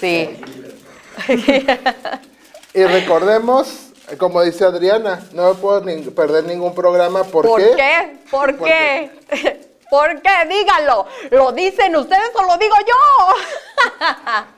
[0.00, 0.40] Sí.
[2.74, 3.88] Y recordemos,
[4.18, 7.24] como dice Adriana, no me puedo ni- perder ningún programa.
[7.24, 7.72] ¿Por, ¿Por qué?
[7.76, 8.16] qué?
[8.30, 9.10] ¿Por ¿Por qué?
[9.90, 10.30] ¿Por qué?
[10.48, 11.06] Díganlo.
[11.30, 13.34] ¿Lo dicen ustedes o lo digo yo?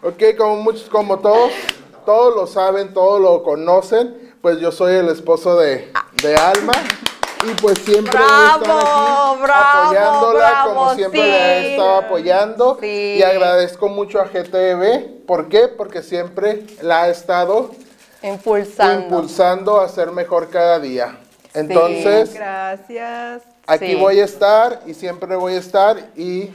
[0.08, 1.52] Ok, como muchos, como todos,
[2.04, 5.92] todos lo saben, todos lo conocen, pues yo soy el esposo de,
[6.22, 6.72] de Alma.
[7.44, 11.28] Y pues siempre estar Bravo, aquí bravo, apoyándola, como siempre sí.
[11.28, 12.78] la he estado apoyando.
[12.80, 13.16] Sí.
[13.18, 15.24] Y agradezco mucho a GTV.
[15.26, 15.66] ¿Por qué?
[15.68, 17.70] Porque siempre la ha estado
[18.22, 19.02] Impulsando.
[19.16, 21.18] impulsando a ser mejor cada día.
[21.54, 23.42] Entonces, Gracias.
[23.72, 23.94] Aquí Sí.
[23.96, 26.50] voy a estar y siempre voy a estar y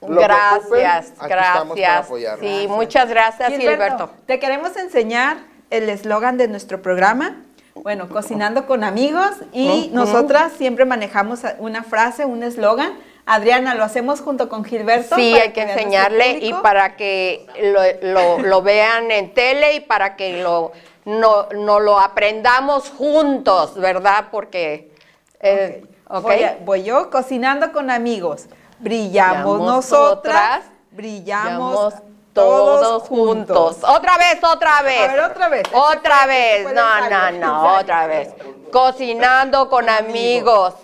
[0.00, 2.06] lo que ocupen, Gracias, gracias.
[2.40, 4.10] Sí, muchas gracias, Gilberto.
[4.26, 5.38] te queremos enseñar
[5.70, 7.42] el eslogan de nuestro programa.
[7.74, 12.92] Bueno, cocinando con amigos y nosotras siempre manejamos una frase, un eslogan.
[13.26, 15.14] Adriana, lo hacemos junto con Gilberto.
[15.14, 20.16] Sí, hay que enseñarle y para que lo, lo- lo vean en tele y para
[20.16, 20.72] que lo,
[21.04, 24.26] no, no lo aprendamos juntos, ¿verdad?
[24.30, 24.87] Porque,
[25.40, 26.22] eh, ¿ok?
[26.22, 28.46] Voy, a- voy yo, cocinando con amigos.
[28.78, 30.60] Brillamos Brillamos nosotras,
[30.92, 31.94] brillamos
[32.32, 33.56] todos, todos juntos.
[33.76, 33.90] juntos.
[33.90, 35.08] Otra vez, otra vez.
[35.08, 35.62] A ver, otra vez.
[35.72, 36.74] Otra Ese fue- vez.
[36.74, 38.28] No, no, no, otra vez.
[38.70, 40.74] Cocinando con amigos.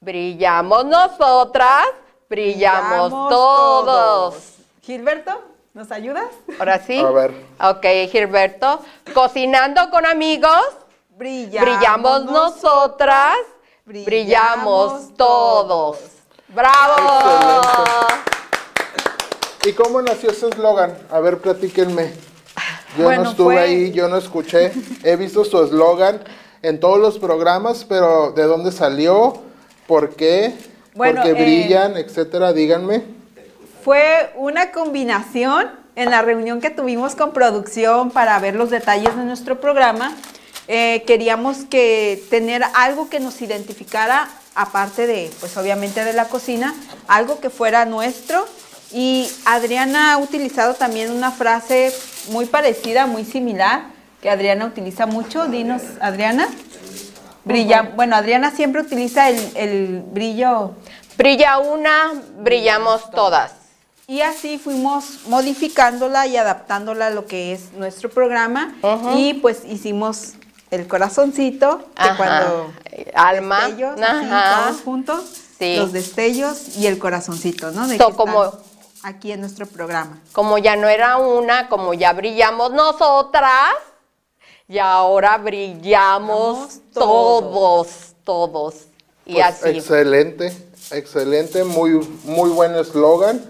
[0.00, 1.84] Brillamos nosotras,
[2.28, 4.54] brillamos, todos.
[4.82, 5.32] Gilberto,
[5.74, 6.28] ¿nos ayudas?
[6.58, 7.00] Ahora sí.
[7.00, 7.32] A ver.
[7.60, 8.80] Ok, Gilberto.
[9.14, 10.62] Cocinando con amigos.
[11.16, 13.36] Brillamos, Brillamos nosotras,
[13.86, 15.98] brillamos, brillamos todos.
[16.48, 18.06] ¡Bravo!
[19.64, 20.94] ¿Y cómo nació ese eslogan?
[21.10, 22.12] A ver, platíquenme.
[22.98, 24.72] Yo Bueno, no estuve fue- ahí, yo no escuché.
[25.04, 26.22] He visto su eslogan
[26.60, 29.42] en todos los programas, pero ¿de dónde salió?
[29.86, 30.54] ¿Por qué?
[30.94, 31.96] Bueno, ¿Por qué eh, brillan?
[31.96, 33.04] Etcétera, díganme.
[33.82, 39.24] Fue una combinación en la reunión que tuvimos con producción para ver los detalles de
[39.24, 40.14] nuestro programa.
[40.68, 46.74] Eh, queríamos que tener algo que nos identificara, aparte de, pues obviamente de la cocina,
[47.08, 48.46] algo que fuera nuestro.
[48.92, 51.92] Y Adriana ha utilizado también una frase
[52.30, 53.84] muy parecida, muy similar,
[54.22, 55.46] que Adriana utiliza mucho.
[55.46, 56.48] Dinos, Adriana.
[57.44, 60.74] Brilla, bueno, Adriana siempre utiliza el, el brillo
[61.16, 63.52] Brilla una, brillamos todas.
[64.06, 68.74] y así fuimos modificándola y adaptándola a lo que es nuestro programa
[69.16, 70.34] y pues hicimos
[70.70, 72.16] el corazoncito, que Ajá.
[72.16, 72.72] cuando
[73.14, 73.60] Alma.
[73.68, 74.66] destellos, así, Ajá.
[74.68, 75.24] todos juntos,
[75.58, 75.76] Sí.
[75.76, 77.86] los destellos y el corazoncito, ¿no?
[77.88, 78.52] De So, que como-
[79.02, 80.20] aquí en nuestro programa.
[80.32, 83.72] Como ya no era una, como ya brillamos nosotras,
[84.68, 87.88] y ahora brillamos Brillamos todos,
[88.24, 88.74] todos.
[89.24, 89.68] Y Pues, así.
[89.70, 90.52] Excelente,
[90.90, 91.90] excelente, muy,
[92.24, 93.40] muy buen eslogan.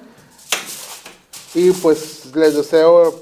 [1.54, 3.18] Y pues les deseo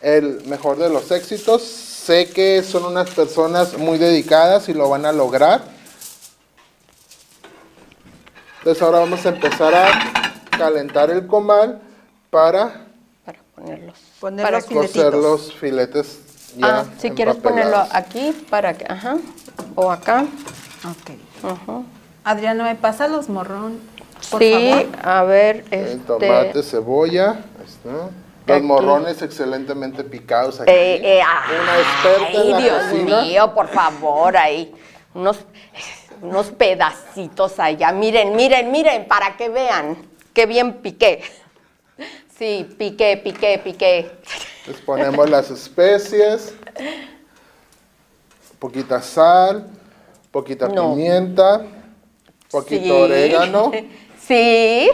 [0.00, 1.88] el mejor de los éxitos.
[2.04, 5.62] Sé que son unas personas muy dedicadas y lo van a lograr.
[8.58, 9.88] Entonces ahora vamos a empezar a
[10.58, 11.80] calentar el comal
[12.30, 12.86] para
[13.24, 13.98] Para ponerlos.
[14.18, 16.18] Poner para los cocer los filetes
[16.56, 19.16] ya Ah, si quieres ponerlo aquí, para que, ajá,
[19.76, 20.26] o acá.
[20.84, 21.50] Ok.
[21.50, 21.82] Ajá.
[22.24, 23.78] Adriana, ¿me pasa los morrón,
[24.30, 24.86] por sí, favor?
[25.02, 28.10] a ver, El este, tomate, cebolla, ahí está.
[28.46, 28.66] Los Aquí.
[28.66, 30.70] morrones excelentemente picados aquí.
[30.70, 31.22] eh, eh,
[31.62, 33.22] Una experta en ay, la Dios cocina.
[33.22, 34.74] mío, por favor, ahí,
[35.14, 35.38] unos,
[36.20, 39.96] unos pedacitos allá, miren, miren, miren, para que vean,
[40.34, 41.22] qué bien piqué.
[42.36, 44.10] Sí, piqué, piqué, piqué.
[44.66, 46.54] Les ponemos las especies,
[48.58, 49.68] poquita sal,
[50.32, 50.90] poquita No.
[50.94, 51.62] pimienta,
[52.50, 52.90] poquito Sí.
[52.90, 53.70] orégano.
[54.22, 54.88] Sí.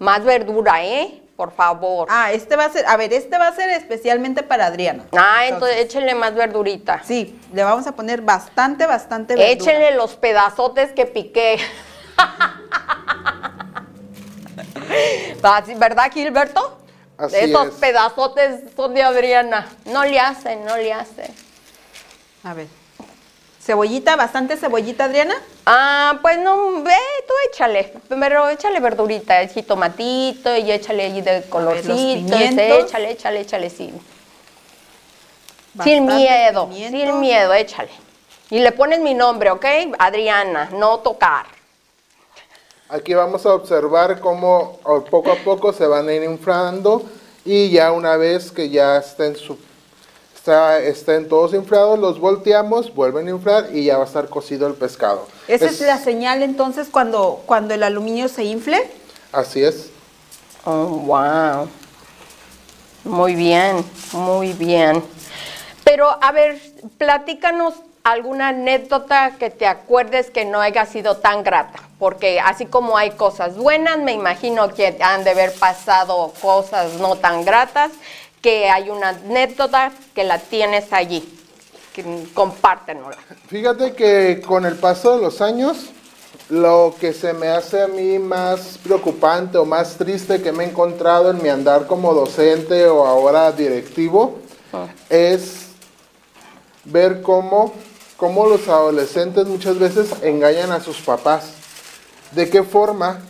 [0.00, 1.19] Más verdura, ¿eh?
[1.40, 2.06] Por favor.
[2.10, 5.06] Ah, este va a ser, a ver, este va a ser especialmente para Adriana.
[5.16, 7.00] Ah, entonces échenle más verdurita.
[7.02, 9.52] Sí, le vamos a poner bastante, bastante verdura.
[9.54, 11.58] Échenle los pedazotes que piqué.
[15.78, 16.78] ¿Verdad, Gilberto?
[17.16, 17.74] Así Esos es.
[17.76, 19.66] pedazotes son de Adriana.
[19.86, 21.34] No le hacen, no le hacen.
[22.44, 22.66] A ver.
[23.70, 25.36] Cebollita, bastante cebollita, Adriana.
[25.64, 26.92] Ah, pues no, ve,
[27.24, 27.92] tú échale.
[28.08, 31.92] Pero échale verdurita, el jitomatito y échale ahí de colorcito.
[31.92, 32.84] ese, pimientos.
[32.84, 33.94] échale, échale, échale, sí.
[35.72, 36.98] Bastante sin miedo, pimiento.
[36.98, 37.90] sin miedo, échale.
[38.50, 39.64] Y le pones mi nombre, ¿ok?
[40.00, 41.46] Adriana, no tocar.
[42.88, 47.04] Aquí vamos a observar cómo o, poco a poco se van a ir inflando
[47.44, 49.56] y ya una vez que ya estén, su,
[50.40, 54.66] está- estén todos inflados, los volteamos, vuelven a inflar y ya va a estar cocido
[54.66, 55.26] el pescado.
[55.46, 58.90] Esa es, la señal entonces cuando, cuando el aluminio se infle.
[59.32, 59.90] Así es.
[60.64, 61.68] Oh, wow.
[63.04, 65.02] Muy bien, muy bien.
[65.84, 66.60] Pero, a ver,
[66.98, 71.80] platícanos alguna anécdota que te acuerdes que no haya sido tan grata.
[71.98, 77.16] Porque así como hay cosas buenas, me imagino que han de haber pasado cosas no
[77.16, 77.90] tan gratas,
[78.40, 81.36] que hay una anécdota que la tienes allí.
[82.32, 83.20] Compártenosla.
[83.48, 85.90] Fíjate que con el paso de los años,
[86.48, 90.68] lo que se me hace a mí más preocupante o más triste que me he
[90.68, 94.38] encontrado en mi andar como docente o ahora directivo
[95.08, 95.66] es
[96.84, 97.72] ver cómo,
[98.16, 101.52] cómo los adolescentes muchas veces engañan a sus papás.
[102.32, 103.20] ¿De qué forma?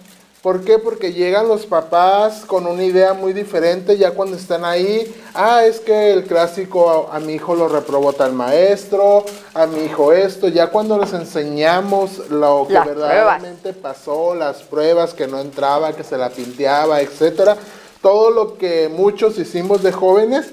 [0.42, 0.78] ¿Por qué?
[0.78, 5.14] Porque llegan los papás con una idea muy diferente ya cuando están ahí.
[5.34, 9.80] Ah, es que el clásico a, a mi hijo lo reprobó tal maestro, a mi
[9.84, 10.48] hijo esto.
[10.48, 16.04] Ya cuando les enseñamos lo que Las verdaderamente pasó, las pruebas que no entraba, que
[16.04, 17.58] se la pinteaba, etcétera,
[18.00, 20.46] todo lo que muchos hicimos de jóvenes,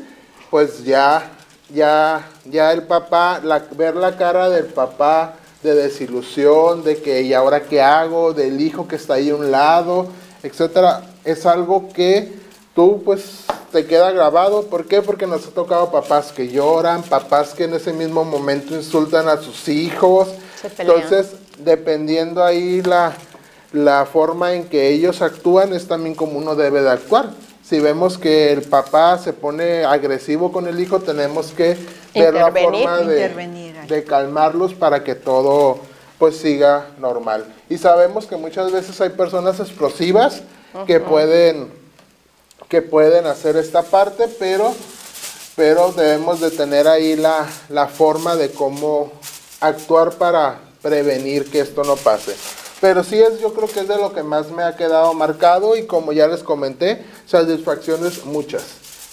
[0.52, 1.32] pues ya,
[1.74, 7.34] ya, ya el papá, la- ver la cara del papá de desilusión, de que y
[7.34, 10.08] ahora qué hago, del hijo que está ahí a un lado,
[10.44, 12.32] etcétera, es algo que
[12.76, 14.64] tú pues te queda grabado.
[14.64, 15.02] ¿Por qué?
[15.02, 19.38] Porque nos ha tocado papás que lloran, papás que en ese mismo momento insultan a
[19.38, 20.30] sus hijos.
[20.62, 20.82] Se.
[20.82, 23.14] Entonces, dependiendo ahí la,
[23.74, 27.32] la forma en que ellos actúan es también como uno debe de actuar.
[27.64, 31.76] Si vemos que el papá se pone agresivo con el hijo, tenemos que
[32.16, 33.77] ver la forma de, intervenir.
[33.88, 35.80] De calmarlos para que todo
[36.18, 37.46] pues siga normal.
[37.70, 40.42] Y sabemos que muchas veces hay personas explosivas
[40.86, 41.72] que pueden
[42.70, 44.74] que pueden hacer esta parte, pero
[45.56, 49.12] pero debemos de tener ahí la, la forma de cómo
[49.60, 52.36] actuar para prevenir que esto no pase.
[52.80, 55.76] Pero sí es, yo creo que es de lo que más me ha quedado marcado
[55.76, 58.64] y como ya les comenté, satisfacciones muchas.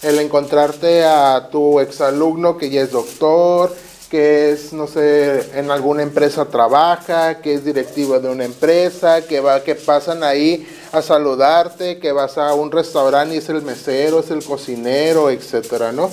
[0.03, 3.75] El encontrarte a tu exalumno que ya es doctor,
[4.11, 9.41] que es, no sé, en alguna empresa trabaja, que es directivo de una empresa, que
[9.41, 14.21] va, que pasan ahí a saludarte, que vas a un restaurante y es el mesero,
[14.21, 16.11] es el cocinero, etcétera, ¿no?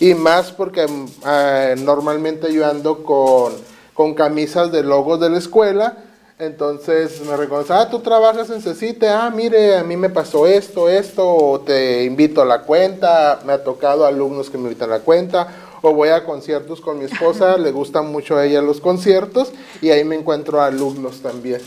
[0.00, 0.86] Y más porque
[1.24, 3.54] ah, normalmente yo ando con,
[3.92, 5.96] con camisas de logos de la escuela,
[6.36, 10.88] entonces me reconocen, ah, tú trabajas en CECITE, ah, mire, a mí me pasó esto,
[10.88, 15.00] esto, te invito a la cuenta, me ha tocado alumnos que me invitan a la
[15.00, 15.46] cuenta,
[15.84, 19.90] o voy a conciertos con mi esposa, le gustan mucho a ella los conciertos y
[19.90, 21.60] ahí me encuentro alumnos también.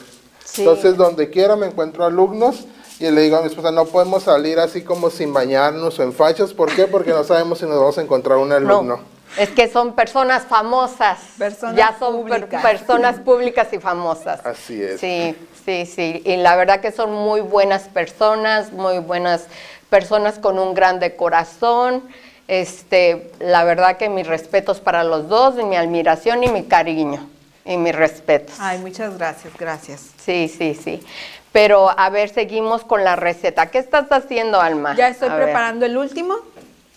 [0.43, 0.61] Sí.
[0.63, 2.65] Entonces, donde quiera me encuentro alumnos
[2.99, 6.13] y le digo a mi esposa, no podemos salir así como sin bañarnos o en
[6.13, 6.51] fachas.
[6.53, 6.87] ¿Por qué?
[6.87, 8.81] Porque no sabemos si nos vamos a encontrar un alumno.
[8.97, 8.99] No,
[9.37, 11.19] es que son personas famosas.
[11.37, 12.61] Personas ya son per- públicas.
[12.63, 14.43] personas públicas y famosas.
[14.43, 14.99] Así es.
[14.99, 16.23] Sí, sí, sí.
[16.25, 19.43] Y la verdad que son muy buenas personas, muy buenas
[19.91, 22.01] personas con un grande corazón.
[22.47, 27.27] Este, la verdad que mis respetos para los dos, y mi admiración y mi cariño.
[27.65, 28.55] Y mis respetos.
[28.59, 30.01] Ay, muchas gracias, gracias.
[30.23, 31.03] Sí, sí, sí.
[31.51, 33.69] Pero a ver, seguimos con la receta.
[33.69, 34.95] ¿Qué estás haciendo, Alma?
[34.95, 35.45] Ya estoy A ver.
[35.45, 36.35] preparando el último.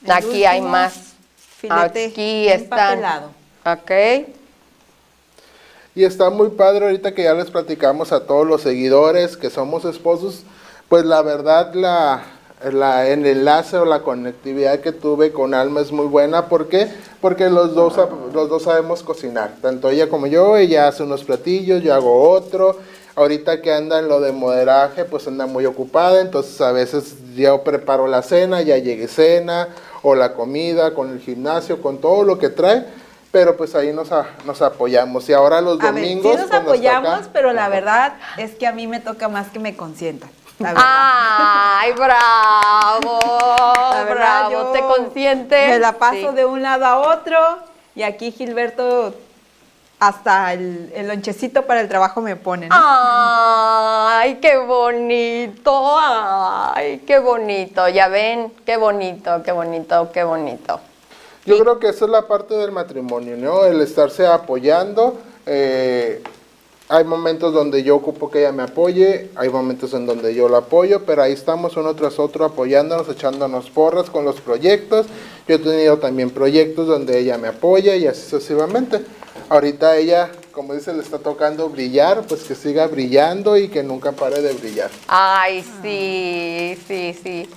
[0.05, 1.15] El Aquí hay más.
[1.59, 2.99] Filete Aquí están.
[2.99, 3.31] empapelado.
[3.67, 4.27] Ok.
[5.95, 9.85] Y está muy padre ahorita que ya les platicamos a todos los seguidores que somos
[9.85, 10.45] esposos,
[10.89, 12.23] pues la verdad la,
[12.73, 16.47] la- el enlace o la conectividad que tuve con Alma es muy buena.
[16.49, 16.89] ¿Por qué?
[17.21, 17.95] Porque los dos,
[18.33, 22.77] los dos sabemos cocinar, tanto ella como yo, ella hace unos platillos, yo hago otro.
[23.17, 27.63] Ahorita que anda en lo de moderaje, pues anda muy ocupada, entonces a veces yo
[27.65, 29.69] preparo la cena, ya llegue cena,
[30.03, 32.87] o la comida, con el gimnasio, con todo lo que trae,
[33.33, 35.29] pero pues ahí nos, a- nos apoyamos.
[35.29, 36.33] Y ahora los A ver, domingos...
[36.33, 39.59] sí nos cuando apoyamos, pero la verdad es que a mí me toca más que
[39.59, 40.31] me consientan.
[40.61, 40.75] La.
[41.81, 43.19] ¡Ay, bravo!
[43.93, 45.67] La verdad, bravo, yo te consiente.
[45.69, 46.37] Me la paso Sí.
[46.37, 47.39] de un lado a otro
[47.95, 49.15] y aquí Gilberto
[49.99, 52.69] hasta el, el lonchecito para el trabajo me pone.
[52.69, 52.75] ¿no?
[52.79, 55.99] ¡Ay, qué bonito!
[55.99, 57.89] ¡Ay, qué bonito!
[57.89, 60.81] Ya ven, qué bonito, qué bonito, qué bonito.
[61.47, 63.65] Yo creo que esa es la parte del matrimonio, ¿no?
[63.65, 65.19] El estarse apoyando.
[65.47, 66.23] eh,
[66.91, 70.59] hay momentos donde yo ocupo que ella me apoye, hay momentos en donde yo la
[70.59, 75.07] apoyo, pero ahí estamos uno tras otro apoyándonos, echándonos porras con los proyectos.
[75.47, 79.03] Yo he tenido también proyectos donde ella me apoya y así sucesivamente.
[79.49, 84.11] Ahorita ella, como dice, le está tocando brillar, pues que siga brillando y que nunca
[84.11, 84.91] pare de brillar.
[85.07, 87.49] Ay, sí, sí, sí,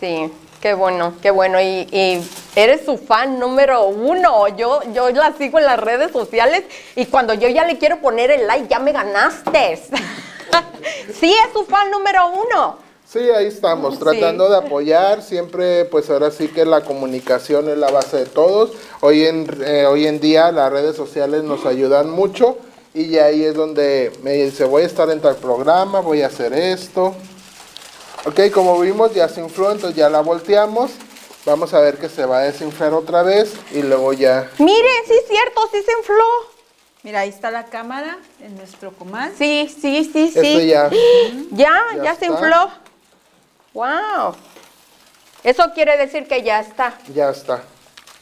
[0.00, 0.32] sí.
[0.64, 1.60] Qué bueno, qué bueno.
[1.60, 4.48] Y, y eres su fan número uno.
[4.56, 6.62] Yo, yo la sigo en las redes sociales
[6.96, 9.76] y cuando yo ya le quiero poner el like, ya me ganaste.
[11.20, 12.78] sí, es su fan número uno.
[13.06, 17.90] Sí, ahí estamos, tratando de apoyar, siempre pues ahora sí que la comunicación es la
[17.90, 18.72] base de todos.
[19.02, 22.56] Hoy en, eh, hoy en día las redes sociales nos ayudan mucho
[22.94, 26.54] y ahí es donde me dice voy a estar en tal programa, voy a hacer
[26.54, 27.14] esto.
[28.26, 30.92] Ok, como vimos ya se infló, entonces ya la volteamos.
[31.44, 34.50] Vamos a ver que se va a desinflar otra vez y luego ya...
[34.58, 36.24] Miren, sí es cierto, sí se infló.
[37.02, 39.30] Mira, ahí está la cámara en nuestro comal.
[39.36, 40.38] Sí, sí, sí, sí.
[40.38, 40.90] Esto ya...
[41.50, 42.70] Ya, Ya ya, se infló.
[43.74, 44.34] Wow.
[45.42, 46.98] Eso quiere decir que ya está.
[47.12, 47.62] Ya está.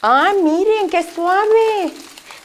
[0.00, 1.92] Ah, miren, qué suave.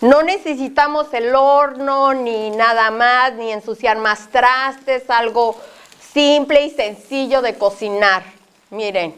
[0.01, 5.60] No necesitamos el horno ni nada más, ni ensuciar más trastes, algo
[6.18, 8.24] simple y sencillo de cocinar.
[8.72, 9.13] Miren.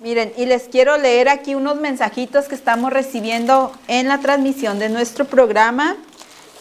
[0.00, 4.88] Miren, y les quiero leer aquí unos mensajitos que estamos recibiendo en la transmisión de
[4.88, 5.96] nuestro programa.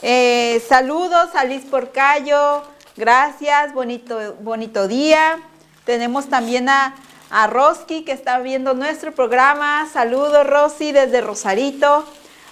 [0.03, 2.61] Eh, saludos a Liz Porcayo,
[2.95, 5.39] gracias, bonito, bonito día.
[5.83, 6.93] Tenemos también a,
[7.31, 9.89] a Roski que está viendo nuestro programa.
[9.91, 12.05] Saludos, Rosy, desde Rosarito.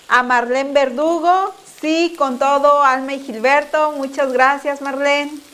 [0.09, 3.91] A Marlene Verdugo, sí, con todo, Alma y Gilberto.
[3.91, 5.52] Muchas gracias, Marlene.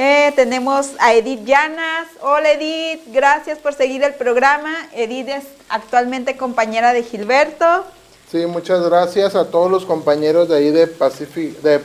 [0.00, 2.06] Eh, tenemos a Edith Llanas.
[2.20, 4.72] Hola Edith, gracias por seguir el programa.
[4.94, 7.84] Edith es actualmente compañera de Gilberto.
[8.30, 11.80] Sí, muchas gracias a todos los compañeros de ahí de Pacífico, de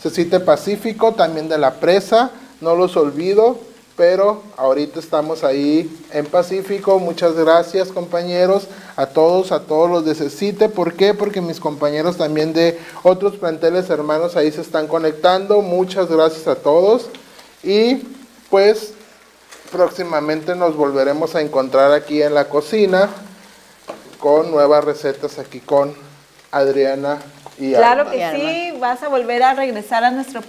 [0.00, 2.30] Cecite Pacífico, también de la presa,
[2.60, 3.58] no los olvido,
[3.96, 7.00] pero ahorita estamos ahí en Pacífico.
[7.00, 10.68] Muchas gracias compañeros, a todos, a todos los de Cecite.
[10.68, 11.14] ¿Por qué?
[11.14, 15.62] Porque mis compañeros también de otros planteles hermanos ahí se están conectando.
[15.62, 17.10] Muchas gracias a todos.
[17.64, 18.02] Y
[18.50, 18.92] pues
[19.72, 23.08] próximamente nos volveremos a encontrar aquí en la cocina
[24.18, 25.94] con nuevas recetas aquí con
[26.52, 27.18] Adriana
[27.58, 28.12] y Claro Alma.
[28.12, 30.42] que sí, vas a volver a regresar a nuestro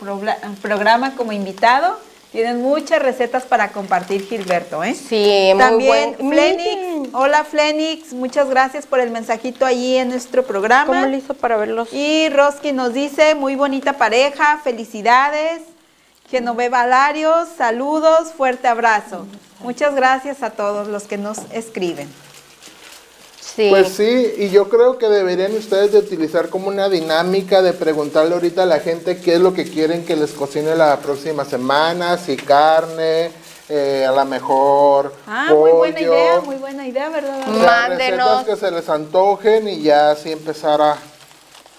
[0.62, 1.98] programa como invitado.
[2.32, 4.94] Tienen muchas recetas para compartir, Gilberto, ¿eh?
[4.94, 6.32] Sí, muy También buen.
[6.34, 11.02] Flenix, Miren, hola Flenix, muchas gracias por el mensajito allí en nuestro programa.
[11.02, 11.94] ¿Cómo hizo para verlos?
[11.94, 15.62] Y Roski nos dice, muy bonita pareja, felicidades.
[16.30, 19.28] Genoveva Larios, saludos, fuerte abrazo.
[19.60, 22.10] Muchas gracias a todos los que nos escriben.
[23.56, 23.68] Sí.
[23.70, 28.34] Pues sí, y yo creo que deberían ustedes de utilizar como una dinámica de preguntarle
[28.34, 32.18] ahorita a la gente qué es lo que quieren que les cocine la próxima semana,
[32.18, 33.32] si carne,
[33.70, 37.48] eh, a lo mejor Ah, muy buena pollo, idea, muy buena idea, ¿verdad?
[37.48, 38.30] Mándenos.
[38.40, 40.98] recetas que se les antojen y ya así empezar a,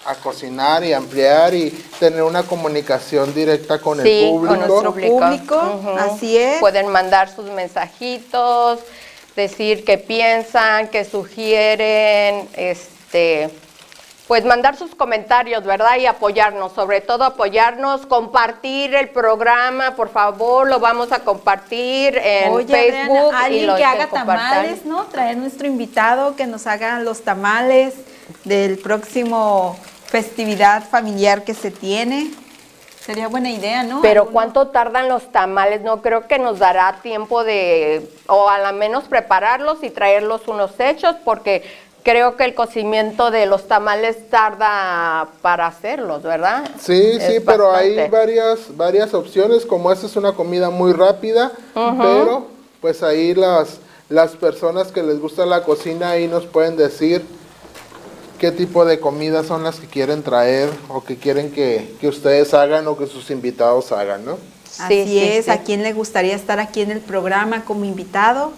[0.07, 4.55] a cocinar y ampliar y tener una comunicación directa con Sí, el con público.
[4.67, 6.59] nuestro público, así es.
[6.59, 8.79] Pueden mandar sus mensajitos,
[9.35, 13.49] decir qué piensan, qué sugieren, este,
[14.29, 15.97] pues mandar sus comentarios, ¿verdad?
[15.97, 22.51] Y apoyarnos, sobre todo apoyarnos, compartir el programa, por favor, lo vamos a compartir en
[22.51, 24.37] Oye, Facebook Adriana, y alguien lo que haga compartan.
[24.49, 25.03] tamales, ¿no?
[25.05, 27.93] Traer nuestro invitado que nos haga los tamales
[28.43, 29.77] del próximo
[30.07, 32.31] festividad familiar que se tiene.
[33.05, 34.01] Sería buena idea, ¿no?
[34.01, 35.81] Pero Alguno- ¿cuánto tardan los tamales?
[35.81, 40.71] No creo que nos dará tiempo de, o a lo menos prepararlos y traerlos unos
[40.79, 41.63] hechos, porque
[42.03, 46.69] creo que el cocimiento de los tamales tarda para hacerlos, ¿verdad?
[46.79, 51.51] Sí, Es sí, pero hay varias, varias opciones, como esta es una comida muy rápida,
[51.73, 52.47] pero
[52.81, 53.79] pues ahí las,
[54.09, 57.25] las personas que les gusta la cocina ahí nos pueden decir
[58.37, 62.53] qué tipo de comidas son las que quieren traer o que quieren que, que ustedes
[62.53, 64.37] hagan o que sus invitados hagan, ¿no?
[64.79, 65.51] Así Sí, sí, es, sí.
[65.51, 68.51] ¿a quién le gustaría estar aquí en el programa como invitado?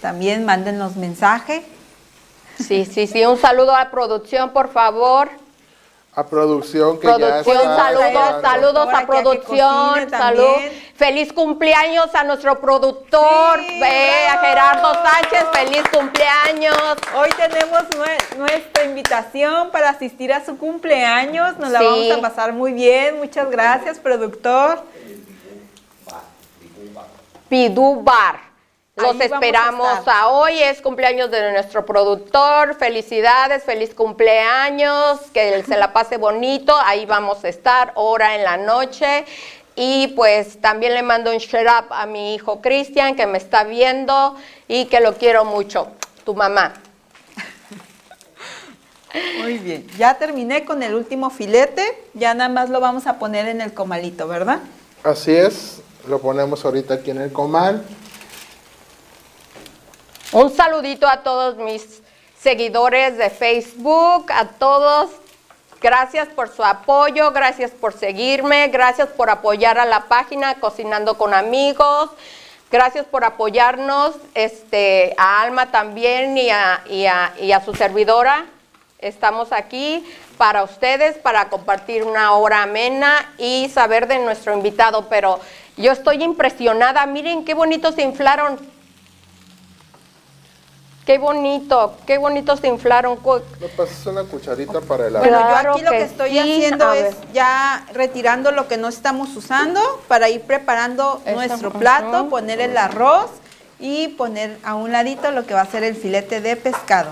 [0.00, 1.62] También mándenos mensaje.
[2.58, 3.24] Sí, sí, sí.
[3.24, 5.28] Un saludo a producción, por favor.
[6.14, 10.44] A producción que ya Producción, está saludos, saludos a producción, cocine salud.
[10.44, 10.72] también.
[10.96, 14.38] Feliz cumpleaños a nuestro productor, Sí, eh, a.
[14.38, 16.74] Gerardo Sánchez, feliz cumpleaños.
[17.14, 21.58] Hoy tenemos nue- nuestra invitación para asistir a su cumpleaños.
[21.58, 21.84] Nos la Sí.
[21.84, 23.18] vamos a pasar muy bien.
[23.18, 24.82] Muchas gracias, productor.
[27.50, 28.40] Pidú Bar.
[28.96, 32.74] Los a esperamos a, hoy, es cumpleaños de nuestro productor.
[32.76, 36.74] Felicidades, feliz cumpleaños, que se la pase bonito.
[36.86, 39.26] Ahí vamos a estar, hora en la noche.
[39.76, 43.64] Y pues también le mando un share up a mi hijo Cristian, que me está
[43.64, 44.34] viendo
[44.66, 45.88] y que lo quiero mucho.
[46.24, 46.72] Tu mamá.
[49.38, 49.86] Muy bien.
[49.98, 52.04] Ya terminé con el último filete.
[52.14, 54.60] Ya nada más lo vamos a poner en el comalito, ¿verdad?
[55.04, 57.84] Así es, lo ponemos ahorita aquí en el comal.
[60.32, 62.02] Un saludito a todos mis
[62.40, 65.10] seguidores de Facebook, a todos.
[65.80, 71.34] Gracias por su apoyo, gracias por seguirme, gracias por apoyar a la página Cocinando con
[71.34, 72.10] Amigos.
[72.70, 78.46] Gracias por apoyarnos, este, a Alma también y a, y a- su servidora.
[78.98, 80.04] Estamos aquí
[80.38, 85.08] para ustedes, para compartir una hora amena y saber de nuestro invitado.
[85.08, 85.38] Pero
[85.76, 88.58] yo estoy impresionada, miren qué bonito se inflaron
[91.06, 93.16] Qué bonito, qué bonito se inflaron.
[93.60, 95.48] Me pasas una cucharita para el Bueno, agua.
[95.48, 97.32] yo Claro aquí lo que que estoy sí, haciendo a es ver.
[97.32, 103.30] ya retirando lo que no estamos usando para ir preparando nuestro plato, poner el arroz
[103.78, 107.10] y poner a un ladito lo que va a ser el filete de pescado.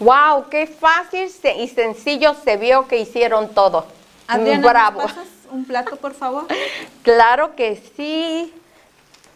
[0.00, 3.86] Wow, qué fácil se- y sencillo se vio que hicieron todo.
[4.26, 5.00] Adriana, ¿nos Bravo.
[5.02, 6.46] pasas un plato, por favor?
[7.04, 8.52] Claro que sí.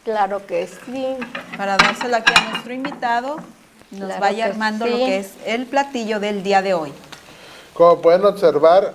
[0.05, 1.17] Claro que sí.
[1.57, 3.37] Para dárselo aquí a nuestro invitado,
[3.91, 6.93] nos Claro vaya que armando lo que es el platillo del día de hoy.
[7.75, 8.95] Como pueden observar,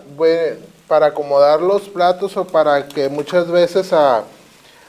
[0.87, 4.23] para acomodar los platos o para que muchas veces a,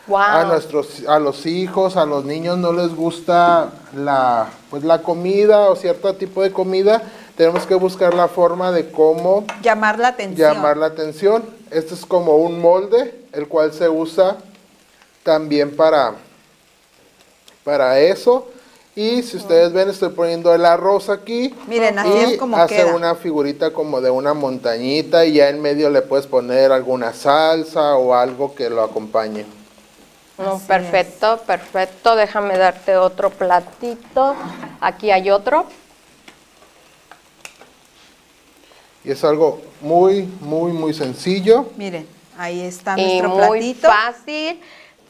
[0.09, 0.19] Wow.
[0.21, 5.69] a nuestros a los hijos, a los niños no les gusta la pues la comida
[5.69, 7.03] o cierto tipo de comida,
[7.37, 10.55] tenemos que buscar la forma de cómo Llamar la atención.
[10.55, 11.43] llamar la atención.
[11.73, 14.37] Este es como un molde, el cual se usa
[15.27, 16.15] también para,
[17.65, 18.49] para eso.
[18.95, 21.55] Y si ustedes ven, estoy poniendo el arroz aquí.
[21.67, 22.95] Miren, así y es como hace queda.
[22.95, 27.97] una figurita como de una montañita y ya en medio le puedes poner alguna salsa
[27.97, 29.45] o algo que lo acompañe.
[30.39, 32.15] No, perfecto, perfecto.
[32.17, 34.35] Déjame darte otro platito.
[34.81, 35.67] Aquí hay otro.
[39.05, 41.67] Y es algo muy, muy, muy sencillo.
[41.77, 42.07] Miren,
[42.39, 43.89] ahí está Y nuestro muy platito.
[43.89, 44.61] fácil.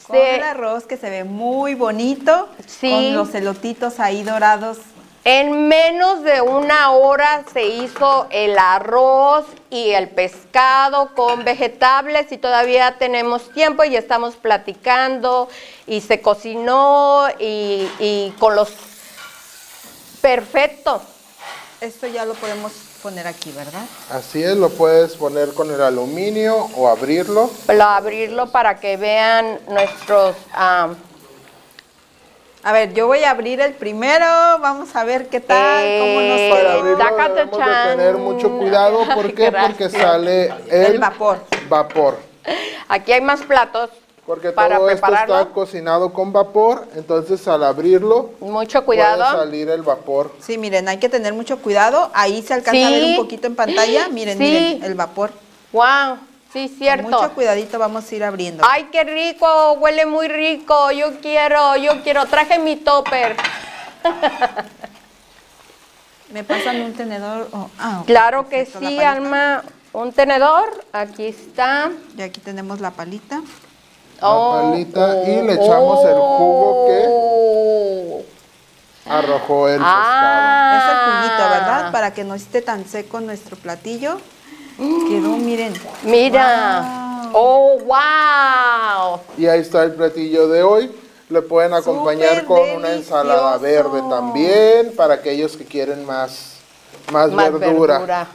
[0.06, 2.48] Con el arroz que se ve muy bonito.
[2.66, 2.90] Sí.
[2.90, 4.78] Con los elotitos ahí dorados.
[5.24, 12.38] En menos de una hora se hizo el arroz y el pescado con vegetables y
[12.38, 15.48] todavía tenemos tiempo y estamos platicando
[15.88, 18.72] y se cocinó y, y con los...
[20.20, 21.02] Perfecto.
[21.80, 23.84] Esto ya lo podemos poner aquí, ¿verdad?
[24.10, 27.48] Así es, lo puedes poner con el aluminio o abrirlo.
[27.68, 30.34] Lo abrirlo para que vean nuestros...
[30.52, 30.88] ah,
[32.64, 34.26] A ver, yo voy a abrir el primero.
[34.60, 36.96] Vamos a ver qué tal, cómo nos Eh, Para abrirlo
[37.28, 39.04] debemos de tener mucho cuidado.
[39.14, 39.52] ¿Por qué?
[39.66, 41.38] Porque sale el, El vapor.
[41.68, 42.18] vapor.
[42.88, 43.90] Aquí hay más platos.
[44.26, 49.24] Porque para todo esto está cocinado con vapor, entonces al abrirlo Mucho puede cuidado.
[49.38, 50.32] salir el vapor.
[50.40, 52.10] Sí, miren, hay que tener mucho cuidado.
[52.12, 54.08] Ahí se alcanza a ver un poquito en pantalla.
[54.08, 54.42] Miren, Sí.
[54.44, 55.30] miren, el vapor.
[55.72, 56.18] Wow,
[56.52, 57.08] sí, Con cierto.
[57.08, 58.64] mucho cuidadito vamos a ir abriendo.
[58.68, 60.90] Ay, qué rico, huele muy rico.
[60.90, 62.26] Yo quiero, yo quiero.
[62.26, 63.36] Traje mi topper.
[66.32, 67.48] ¿Me pasan un tenedor?
[67.52, 68.98] Oh, ah, Claro que perfecto, sí.
[68.98, 69.62] Alma.
[69.92, 71.90] Un tenedor, aquí está.
[72.18, 73.40] Y aquí tenemos la palita.
[74.20, 74.28] La
[74.70, 78.24] palita y le echamos el jugo que
[79.10, 80.78] arrojó el Ah.
[80.78, 81.92] Es el juguito, ¿verdad?
[81.92, 84.18] Para que no esté tan seco nuestro platillo.
[84.76, 85.74] Quedó, miren.
[86.02, 87.30] Mira.
[87.32, 87.96] Oh, wow.
[87.96, 89.20] pescado.
[89.38, 90.94] Y ahí está el platillo de hoy.
[91.28, 96.52] Le pueden acompañar Súper con una ensalada verde también, para aquellos que quieren más,
[97.12, 97.94] más, Más verdura.
[97.98, 98.28] verdura.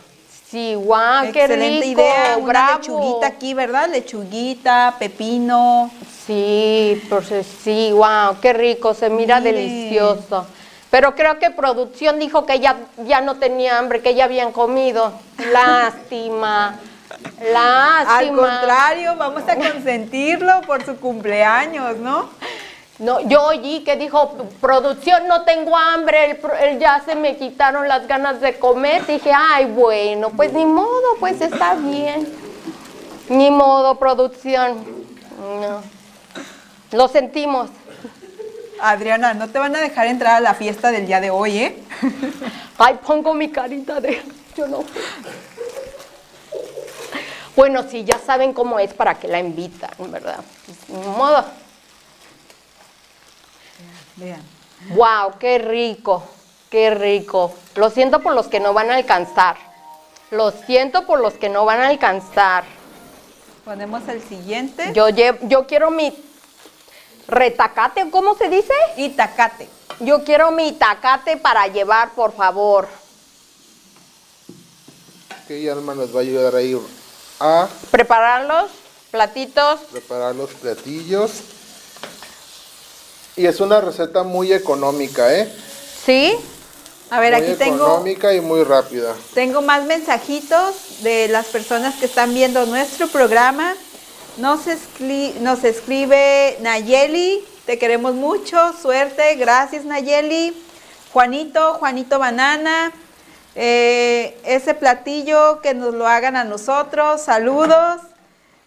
[0.52, 2.02] Sí, wow, qué Excelente rico.
[2.02, 2.36] idea.
[2.38, 2.78] Una bravo.
[2.80, 3.90] lechuguita aquí, ¿verdad?
[3.90, 5.90] Lechuguita, pepino.
[6.28, 7.32] Sí, pues
[7.64, 10.46] sí, wow, qué rico, se mira delicioso.
[10.90, 12.76] Pero creo que producción dijo que ya,
[13.06, 15.14] ya no tenía hambre, que ya habían comido.
[15.54, 16.78] Lástima,
[17.40, 18.38] Al lástima.
[18.38, 22.30] contrario, vamos a consentirlo por su cumpleaños, ¿no?
[23.02, 26.40] No, yo oí que dijo, producción, no tengo hambre, el
[26.70, 29.04] el- ya se me quitaron las ganas de comer.
[29.08, 32.32] Dije, ay, bueno, pues ni modo, pues está bien.
[33.28, 34.86] Ni modo, producción.
[35.40, 35.82] No.
[36.96, 37.72] Lo sentimos.
[38.80, 41.84] Adriana, no te van a dejar entrar a la fiesta del día de hoy, ¿eh?
[42.78, 44.22] Ay, pongo mi carita de...
[44.56, 44.84] Yo no.
[47.56, 50.40] Bueno, sí, ya saben cómo es para que la invitan, ¿verdad?
[50.66, 51.44] Pues, ni modo.
[54.22, 54.42] Vean.
[54.96, 56.24] Wow, qué rico,
[56.70, 57.54] qué rico.
[57.76, 59.58] Lo siento por los que no van a alcanzar.
[60.30, 62.64] Lo siento por los que no van a alcanzar.
[63.66, 64.92] Ponemos el siguiente.
[64.94, 66.14] Yo lle- yo quiero mi
[67.28, 68.74] retacate, ¿cómo se dice?
[68.98, 69.68] Y tacate.
[70.00, 72.88] Yo quiero mi tacate para llevar, por favor.
[75.48, 76.80] Que Alma nos va a ayudar a ir
[77.40, 78.72] a Preparar los
[79.12, 79.80] platitos.
[79.92, 81.32] preparar los platillos.
[83.36, 85.52] Y es una receta muy económica, ¿eh?
[86.06, 86.36] ¿Sí?
[87.10, 89.14] A ver, muy aquí tengo, económica y muy rápida.
[89.34, 93.74] tengo más mensajitos de las personas que están viendo nuestro programa.
[94.38, 100.54] Nos, escri- nos escribe Nayeli, te queremos mucho, suerte, gracias Nayeli.
[101.12, 102.94] Juanito, Juanito Banana,
[103.56, 108.00] eh, ese platillo que nos lo hagan a nosotros, saludos.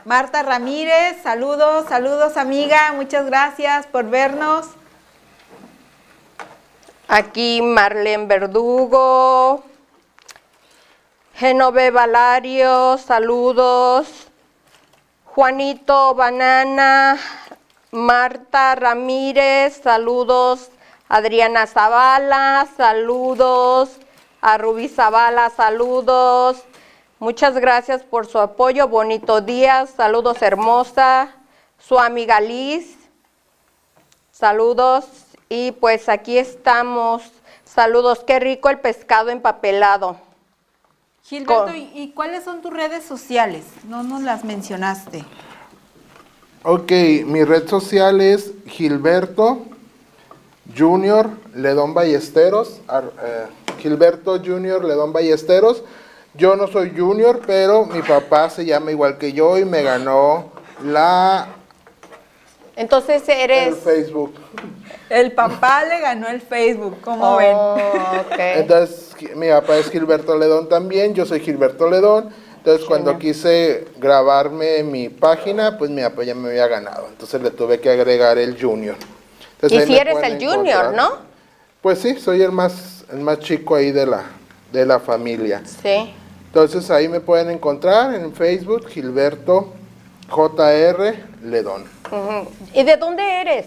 [0.05, 4.67] Marta Ramírez, saludos, saludos amiga, muchas gracias por vernos.
[7.09, 9.65] Aquí Marlene Verdugo.
[11.37, 14.29] Genoveva Lario, saludos.
[15.25, 17.19] Juanito Banana.
[17.91, 20.69] Marta Ramírez, saludos.
[21.09, 23.99] Adriana Zavala, saludos.
[24.43, 26.63] A Rubí Zavala, saludos.
[27.25, 28.87] Muchas gracias por su apoyo.
[28.87, 29.87] Bonito día.
[29.87, 31.31] Saludos, hermosa.
[31.79, 32.99] Su amiga Liz.
[34.31, 35.07] Saludos.
[35.49, 37.23] Y pues aquí estamos.
[37.65, 38.23] Saludos.
[38.27, 40.19] Qué rico el pescado empapelado.
[41.23, 43.65] Gilberto, Con- ¿y, cuáles son tus redes sociales?
[43.89, 45.25] No nos las mencionaste.
[46.63, 46.91] Ok,
[47.25, 49.63] mi red social es Gilberto
[50.77, 52.83] Junior Ledón Ballesteros.
[52.87, 53.47] ar- eh,
[53.79, 55.83] Gilberto Junior Ledón Ballesteros.
[56.37, 60.51] Yo no soy Junior, pero mi papá se llama igual que yo y me ganó
[60.83, 61.47] la
[62.75, 63.77] Entonces el eres...
[63.79, 64.35] Facebook.
[65.09, 67.55] El papá le ganó el Facebook, ¿cómo ven?
[67.55, 68.39] Oh, ok.
[68.39, 72.31] Entonces, mi papá es Gilberto Ledón también, yo soy Gilberto Ledón.
[72.57, 77.07] Entonces, cuando quise grabarme mi página, pues mi papá ya me había ganado.
[77.11, 78.97] Entonces, le tuve que agregar el Junior.
[79.61, 80.95] Entonces, Y si eres el junior, encontrar.
[80.95, 81.19] ¿no?
[81.83, 84.25] Pues sí, soy el más, el más chico ahí de la,
[84.73, 85.63] de la familia.
[85.83, 86.15] Sí.
[86.55, 89.73] Entonces, ahí me pueden encontrar en Facebook, Gilberto
[90.31, 91.83] JR Ledón.
[92.73, 93.67] ¿Y de dónde eres?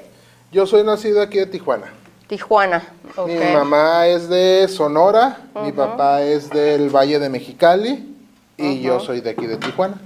[0.53, 1.91] Yo soy nacido aquí de Tijuana.
[2.27, 2.81] Tijuana.
[3.17, 3.27] Ok.
[3.27, 8.15] Mi mamá es de Sonora, mi papá es del Valle de Mexicali
[8.55, 9.99] y yo soy de aquí de Tijuana.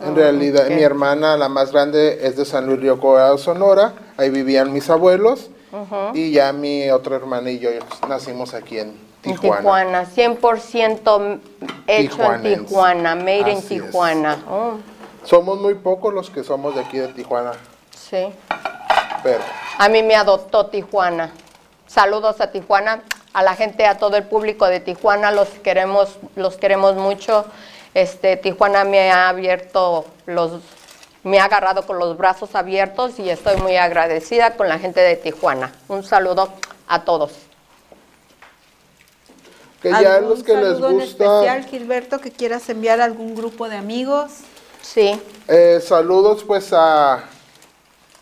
[0.00, 0.72] En realidad, ok.
[0.76, 3.94] mi hermana, la más grande, es de San Luis Río Colorado, Sonora.
[4.16, 5.50] Ahí vivían mis abuelos.
[6.14, 7.70] Y ya mi otra hermana y yo
[8.08, 10.04] nacimos aquí en En Tijuana.
[10.04, 11.40] Tijuana, 100%
[11.86, 12.42] hecho en.
[12.42, 13.80] Tijuana, made in Así.
[13.80, 14.38] Tijuana.
[14.48, 14.78] Oh,
[15.24, 17.52] Somos muy pocos los que somos de aquí de Tijuana,
[17.94, 18.28] sí.
[19.22, 19.40] pero
[19.78, 21.30] A mí me adoptó Tijuana.
[21.86, 23.02] Saludos a Tijuana,
[23.34, 27.44] a la gente, a todo el público de Tijuana, los queremos, los queremos mucho.
[27.92, 30.62] Este, Tijuana me ha abierto los,
[31.24, 35.16] me ha agarrado con los brazos abiertos y estoy muy agradecida con la gente de
[35.16, 35.72] Tijuana.
[35.88, 36.48] Un saludo
[36.88, 37.49] a todos.
[39.82, 43.34] Que ya ¿Algún los que les en gusta, especial, Gilberto, que quieras enviar a algún
[43.34, 44.30] grupo de amigos?
[44.82, 45.20] Sí.
[45.48, 47.24] eh, saludos pues a,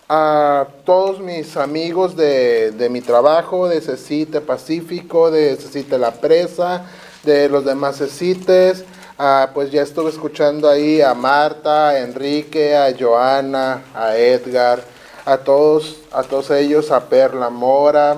[0.09, 6.85] a todos mis amigos de, de mi trabajo, de Cecite Pacífico, de Cecite La Presa,
[7.25, 8.85] de los demás Cecites.
[9.19, 14.81] Ah, pues ya estuve escuchando ahí a Marta, a Enrique, a Joana, a Edgar,
[15.25, 18.17] a todos, a todos ellos, a Perla Mora,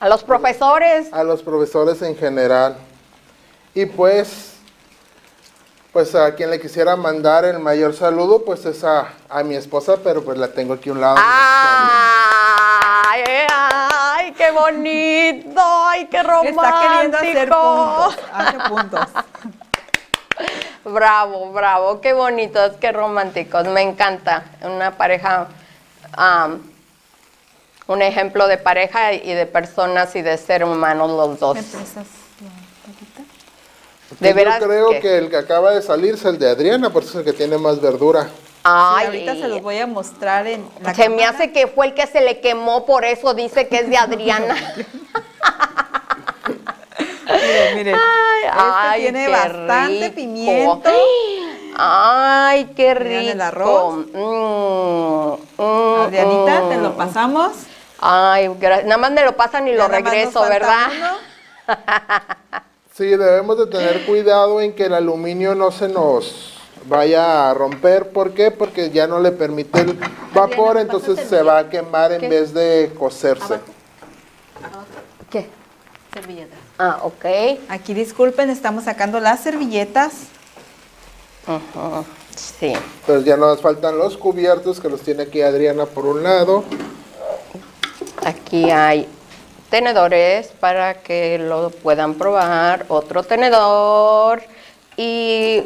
[0.00, 1.12] A los profesores.
[1.12, 2.76] a los profesores en general.
[3.74, 4.54] Y pues,
[5.92, 9.96] pues a quien le quisiera mandar el mayor saludo, pues es a, a mi esposa,
[10.02, 11.16] pero pues la tengo aquí a un lado.
[11.18, 13.22] ¡Ay!
[13.48, 14.32] ¡Ay!
[14.32, 15.60] ¡Qué bonito!
[15.60, 16.64] ¡Ay, qué romántico!
[16.64, 18.18] Está queriendo hacer puntos.
[18.32, 19.00] Hace puntos.
[20.84, 24.44] Bravo, bravo, qué bonitos, qué románticos, me encanta.
[24.62, 25.48] Una pareja,
[27.88, 31.56] un ejemplo de pareja y de personas y de ser humanos los dos.
[31.56, 32.02] ¿Me tapita?
[34.20, 35.18] De Yo creo que- que...
[35.18, 37.58] el que acaba de salir es el de Adriana, por eso es el que tiene
[37.58, 38.24] más verdura.
[38.24, 38.30] Sí,
[38.64, 41.30] Ay, ahorita se los voy a mostrar en la se me cámara.
[41.30, 44.54] hace que fue el que se le quemó, por eso dice que es de Adriana.
[47.28, 47.94] Miren, miren.
[47.94, 50.14] Ay, Este ay, tiene qué bastante rico.
[50.14, 50.90] pimiento.
[51.76, 53.08] Ay, qué rico.
[53.10, 53.94] Vean el arroz.
[54.12, 56.82] Mm, mm, Adrianita, te mm.
[56.82, 57.52] lo pasamos.
[58.00, 60.88] Ay, nada más me lo pasan y lo Ya regreso, ¿verdad?
[62.94, 68.08] Sí, debemos de tener cuidado en que el aluminio no se nos vaya a romper.
[68.08, 68.50] ¿Por qué?
[68.50, 69.96] Porque ya no le permite el
[70.34, 73.60] vapor, entonces se va a quemar en vez de cocerse.
[75.30, 75.48] ¿Qué?
[76.12, 76.58] Servilletas.
[76.76, 77.24] Ah, ok.
[77.68, 80.14] Aquí disculpen, estamos sacando las servilletas.
[81.46, 82.72] Ujú, Sí.
[83.00, 86.64] Entonces ya nos faltan los cubiertos que los tiene aquí Adriana por un lado.
[88.28, 89.08] Aquí hay
[89.70, 92.84] tenedores para que lo puedan probar.
[92.88, 94.42] Otro tenedor
[94.98, 95.62] y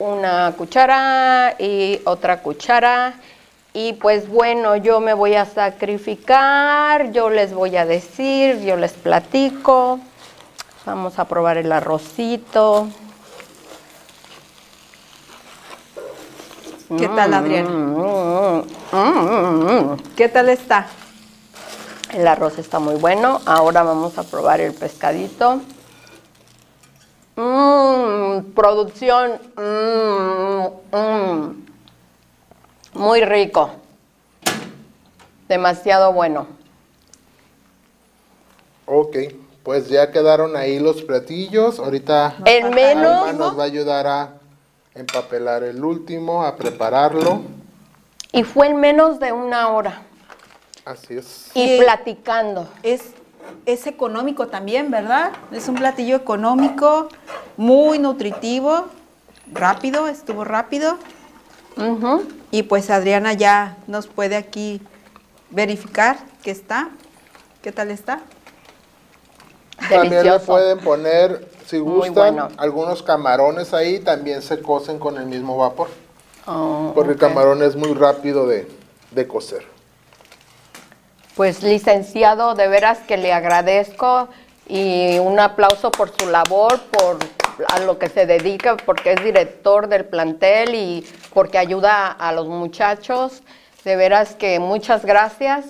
[0.00, 3.14] una cuchara y otra cuchara.
[3.72, 8.94] Y pues bueno, yo me voy a sacrificar, yo les voy a decir, yo les
[8.94, 10.00] platico.
[10.84, 12.88] Vamos a probar el arrocito.
[16.98, 17.70] ¿Qué tal, Adriana?
[17.70, 19.96] Mm, mm, mm.
[20.16, 20.88] ¿Qué tal está?
[22.12, 23.40] El arroz está muy bueno.
[23.46, 25.60] Ahora vamos a probar el pescadito.
[27.36, 29.40] Mmm, producción.
[29.56, 31.66] mm, mm.
[32.94, 33.70] Muy rico.
[35.48, 36.46] Demasiado bueno.
[38.84, 39.16] Ok,
[39.62, 41.78] pues ya quedaron ahí los platillos.
[41.78, 44.34] Ahorita falta menos, nos va a ayudar a
[44.94, 47.40] empapelar el último, a prepararlo.
[48.32, 50.02] y fue en menos de una hora.
[50.84, 51.50] Así es.
[51.54, 52.68] Y Y- platicando.
[52.82, 53.02] Es,
[53.66, 55.32] es económico también, ¿verdad?
[55.52, 57.08] Es un platillo económico,
[57.56, 58.86] muy nutritivo,
[59.52, 60.98] rápido, estuvo rápido.
[62.50, 64.82] Y pues Adriana ya nos puede aquí
[65.50, 66.90] verificar que está.
[67.62, 68.20] ¿Qué tal está?
[69.88, 70.46] También le Delicioso.
[70.46, 72.48] pueden poner, si gustan, bueno.
[72.58, 75.88] algunos camarones ahí, también se cocen con el mismo vapor.
[76.46, 78.68] Oh, Porque el camarón es muy rápido de,
[79.12, 79.64] de cocer.
[81.36, 84.28] Pues licenciado, de veras que le agradezco
[84.68, 87.18] y un aplauso por su labor, por
[87.68, 92.48] a lo que se dedica, porque es director del plantel y porque ayuda a los
[92.48, 93.42] muchachos.
[93.84, 95.64] De veras que muchas gracias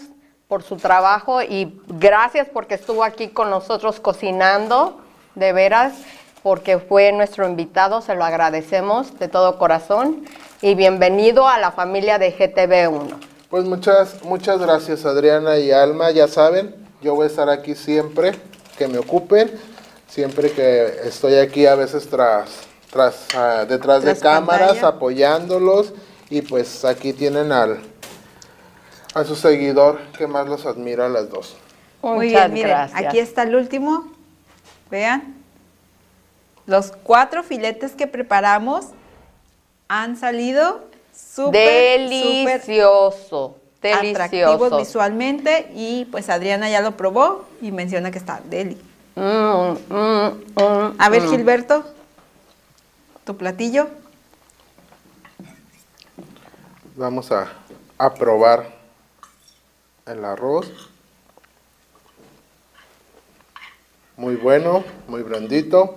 [0.49, 5.01] por su trabajo y gracias porque estuvo aquí con nosotros cocinando,
[5.37, 5.95] de veras,
[6.43, 10.25] porque fue nuestro invitado, se lo agradecemos de todo corazón
[10.61, 13.32] y bienvenido a la familia de GTV1.
[13.53, 18.33] Pues muchas, muchas gracias Adriana y Alma, ya saben, yo voy a estar aquí siempre
[18.79, 19.53] que me ocupen,
[20.09, 22.49] siempre que estoy aquí a veces tras,
[22.91, 24.89] tras ah, detrás de cámaras pantalla.
[24.89, 25.93] apoyándolos
[26.31, 27.83] y pues aquí tienen al
[29.13, 31.55] a su seguidor que más los admira a las dos.
[32.01, 33.05] Muy Muchas bien, miren, gracias.
[33.05, 34.11] aquí está el último.
[34.91, 35.37] Vean.
[36.65, 38.87] Los cuatro filetes que preparamos
[39.89, 44.79] han salido súper, súper delicioso, atractivos delicioso.
[44.79, 48.81] visualmente y pues Adriana ya lo probó y menciona que está deli.
[49.15, 51.31] Mm, mm, mm, A ver, mm.
[51.31, 51.85] Gilberto,
[53.25, 53.89] tu platillo.
[56.97, 57.53] Vamos a,
[57.99, 58.67] a probar
[60.07, 60.71] el arroz.
[64.17, 65.97] Muy bueno, muy blandito.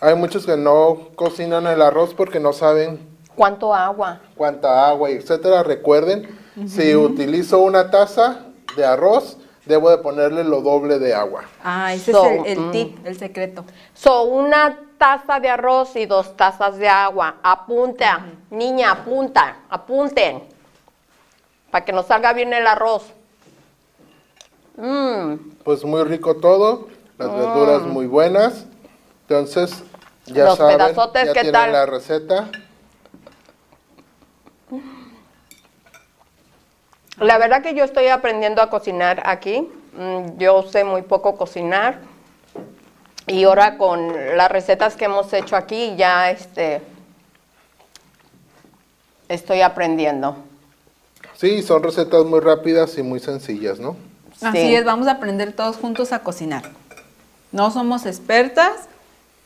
[0.00, 4.20] Hay muchos que no cocinan el arroz porque no saben ¿Cuánto agua?
[4.34, 5.62] cuánta agua, y etcétera.
[5.62, 6.28] Recuerden,
[6.66, 8.40] si utilizo una taza
[8.76, 11.42] de arroz, debo de ponerle lo doble de agua.
[11.62, 12.70] Ah, ese So, es el, el mm.
[12.72, 13.64] tip, el secreto.
[13.94, 17.36] So, una taza de arroz y dos tazas de agua.
[17.42, 20.42] Apunta, niña, apunta, apunten.
[21.70, 23.02] Para que nos salga bien el arroz.
[24.76, 25.34] Mmm,
[25.64, 28.64] Pues muy rico todo, las verduras muy buenas.
[29.28, 29.82] Entonces,
[30.26, 30.46] ya Mm.
[30.46, 31.72] Los saben, pedazotes, ya ¿qué tienen tal?
[31.72, 32.48] la receta.
[37.18, 39.68] La verdad que yo estoy aprendiendo a cocinar aquí.
[39.96, 41.98] Mm, Yo sé muy poco cocinar.
[43.26, 46.80] Y ahora con las recetas que hemos hecho aquí ya este
[49.28, 50.36] estoy aprendiendo.
[51.34, 53.96] Sí, son recetas muy rápidas y muy sencillas, ¿no?
[54.40, 54.74] Así Sí.
[54.74, 56.62] es, vamos a aprender todos juntos a cocinar.
[57.52, 58.72] No somos expertas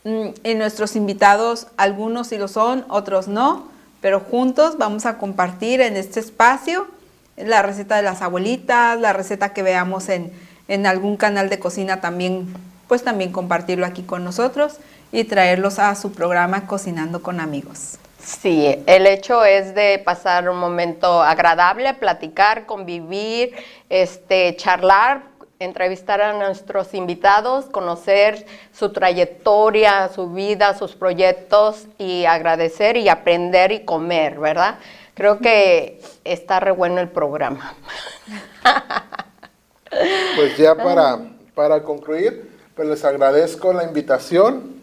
[0.04, 3.68] mm, y nuestros invitados, algunos sí lo son, otros no,
[4.00, 6.86] pero juntos vamos a compartir en este espacio
[7.44, 10.32] la receta de las abuelitas, la receta que veamos en,
[10.68, 12.54] en algún canal de cocina también,
[12.88, 14.78] pues también compartirlo aquí con nosotros
[15.12, 17.98] y traerlos a su programa Cocinando con Amigos.
[18.22, 23.56] Sí, el hecho es de pasar un momento agradable, platicar, convivir,
[23.88, 25.22] este, charlar,
[25.58, 33.72] entrevistar a nuestros invitados, conocer su trayectoria, su vida, sus proyectos y agradecer y aprender
[33.72, 34.76] y comer, ¿verdad?
[35.20, 37.74] Creo que está re bueno el programa.
[40.34, 41.18] Pues ya para,
[41.54, 44.76] para concluir, pues les agradezco la invitación,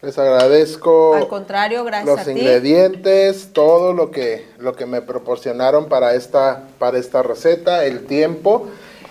[0.00, 2.30] les agradezco Al contrario, gracias los a ti.
[2.30, 8.68] ingredientes, todo lo que, lo que me proporcionaron para esta, para esta receta, el tiempo.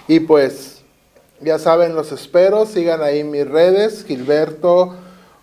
[0.08, 0.82] Y pues,
[1.42, 2.66] ya saben, los espero.
[2.66, 4.96] Sigan ahí mis redes, Gilberto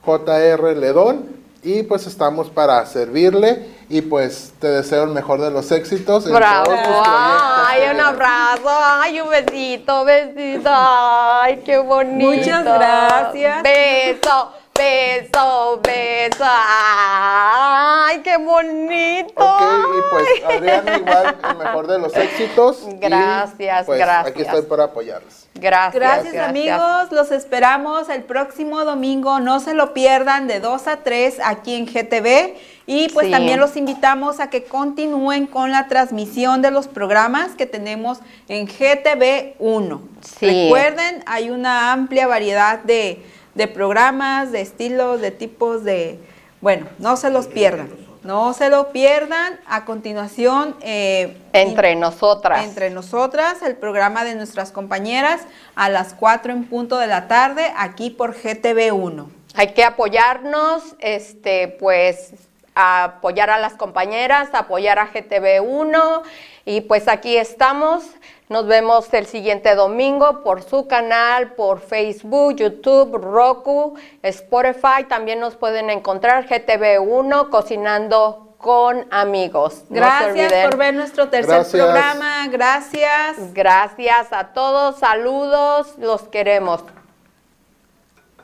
[0.05, 1.43] JR Ledón.
[1.63, 3.82] Y pues estamos para servirle.
[3.93, 6.25] Y pues te deseo el mejor de los éxitos.
[6.25, 12.31] en Bravo, todos tus ay, un abrazo, ay, un besito, besito, ay, qué bonito.
[12.31, 13.63] Muchas gracias.
[13.63, 19.45] Beso, beso, beso, ay, qué bonito.
[19.45, 20.27] Ok, y pues
[20.57, 22.89] Adriana, igual el mejor de los éxitos.
[22.91, 24.27] y, Gracias, pues, gracias.
[24.27, 25.49] Aquí estoy para apoyarles.
[25.53, 30.97] Gracias, Gracias, amigos, los esperamos el próximo domingo, no se lo pierdan de 2 a
[31.03, 32.57] 3 aquí en GTV
[32.87, 33.33] y pues Sí.
[33.33, 38.19] también los invitamos a que continúen con la transmisión de los programas que tenemos
[38.49, 40.03] en GTV 1.
[40.39, 40.65] Sí.
[40.65, 43.23] Recuerden, hay una amplia variedad de,
[43.55, 46.19] de programas, de estilos, de tipos de...
[46.61, 47.91] Bueno, no se los pierdan,
[48.23, 49.59] no se lo pierdan.
[49.67, 50.77] A continuación...
[50.81, 52.65] eh, Entre nosotras.
[52.65, 55.41] entre nosotras, el programa de nuestras compañeras
[55.75, 59.27] a las 4 en punto de la tarde, aquí por GTV1.
[59.55, 62.33] Hay que apoyarnos, este, pues,
[62.75, 66.23] a apoyar a las compañeras, apoyar a GTV1
[66.65, 68.05] y pues aquí estamos.
[68.49, 75.05] Nos vemos el siguiente domingo por su canal, por Facebook, YouTube, Roku, Spotify.
[75.09, 79.85] También nos pueden encontrar GTV1 Cocinando con Amigos.
[79.91, 81.83] Gracias por ver nuestro tercer Gracias.
[81.83, 82.47] programa.
[82.49, 83.53] Gracias.
[83.53, 86.83] Gracias a todos, saludos, los queremos.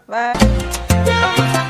[0.07, 1.68] Bye.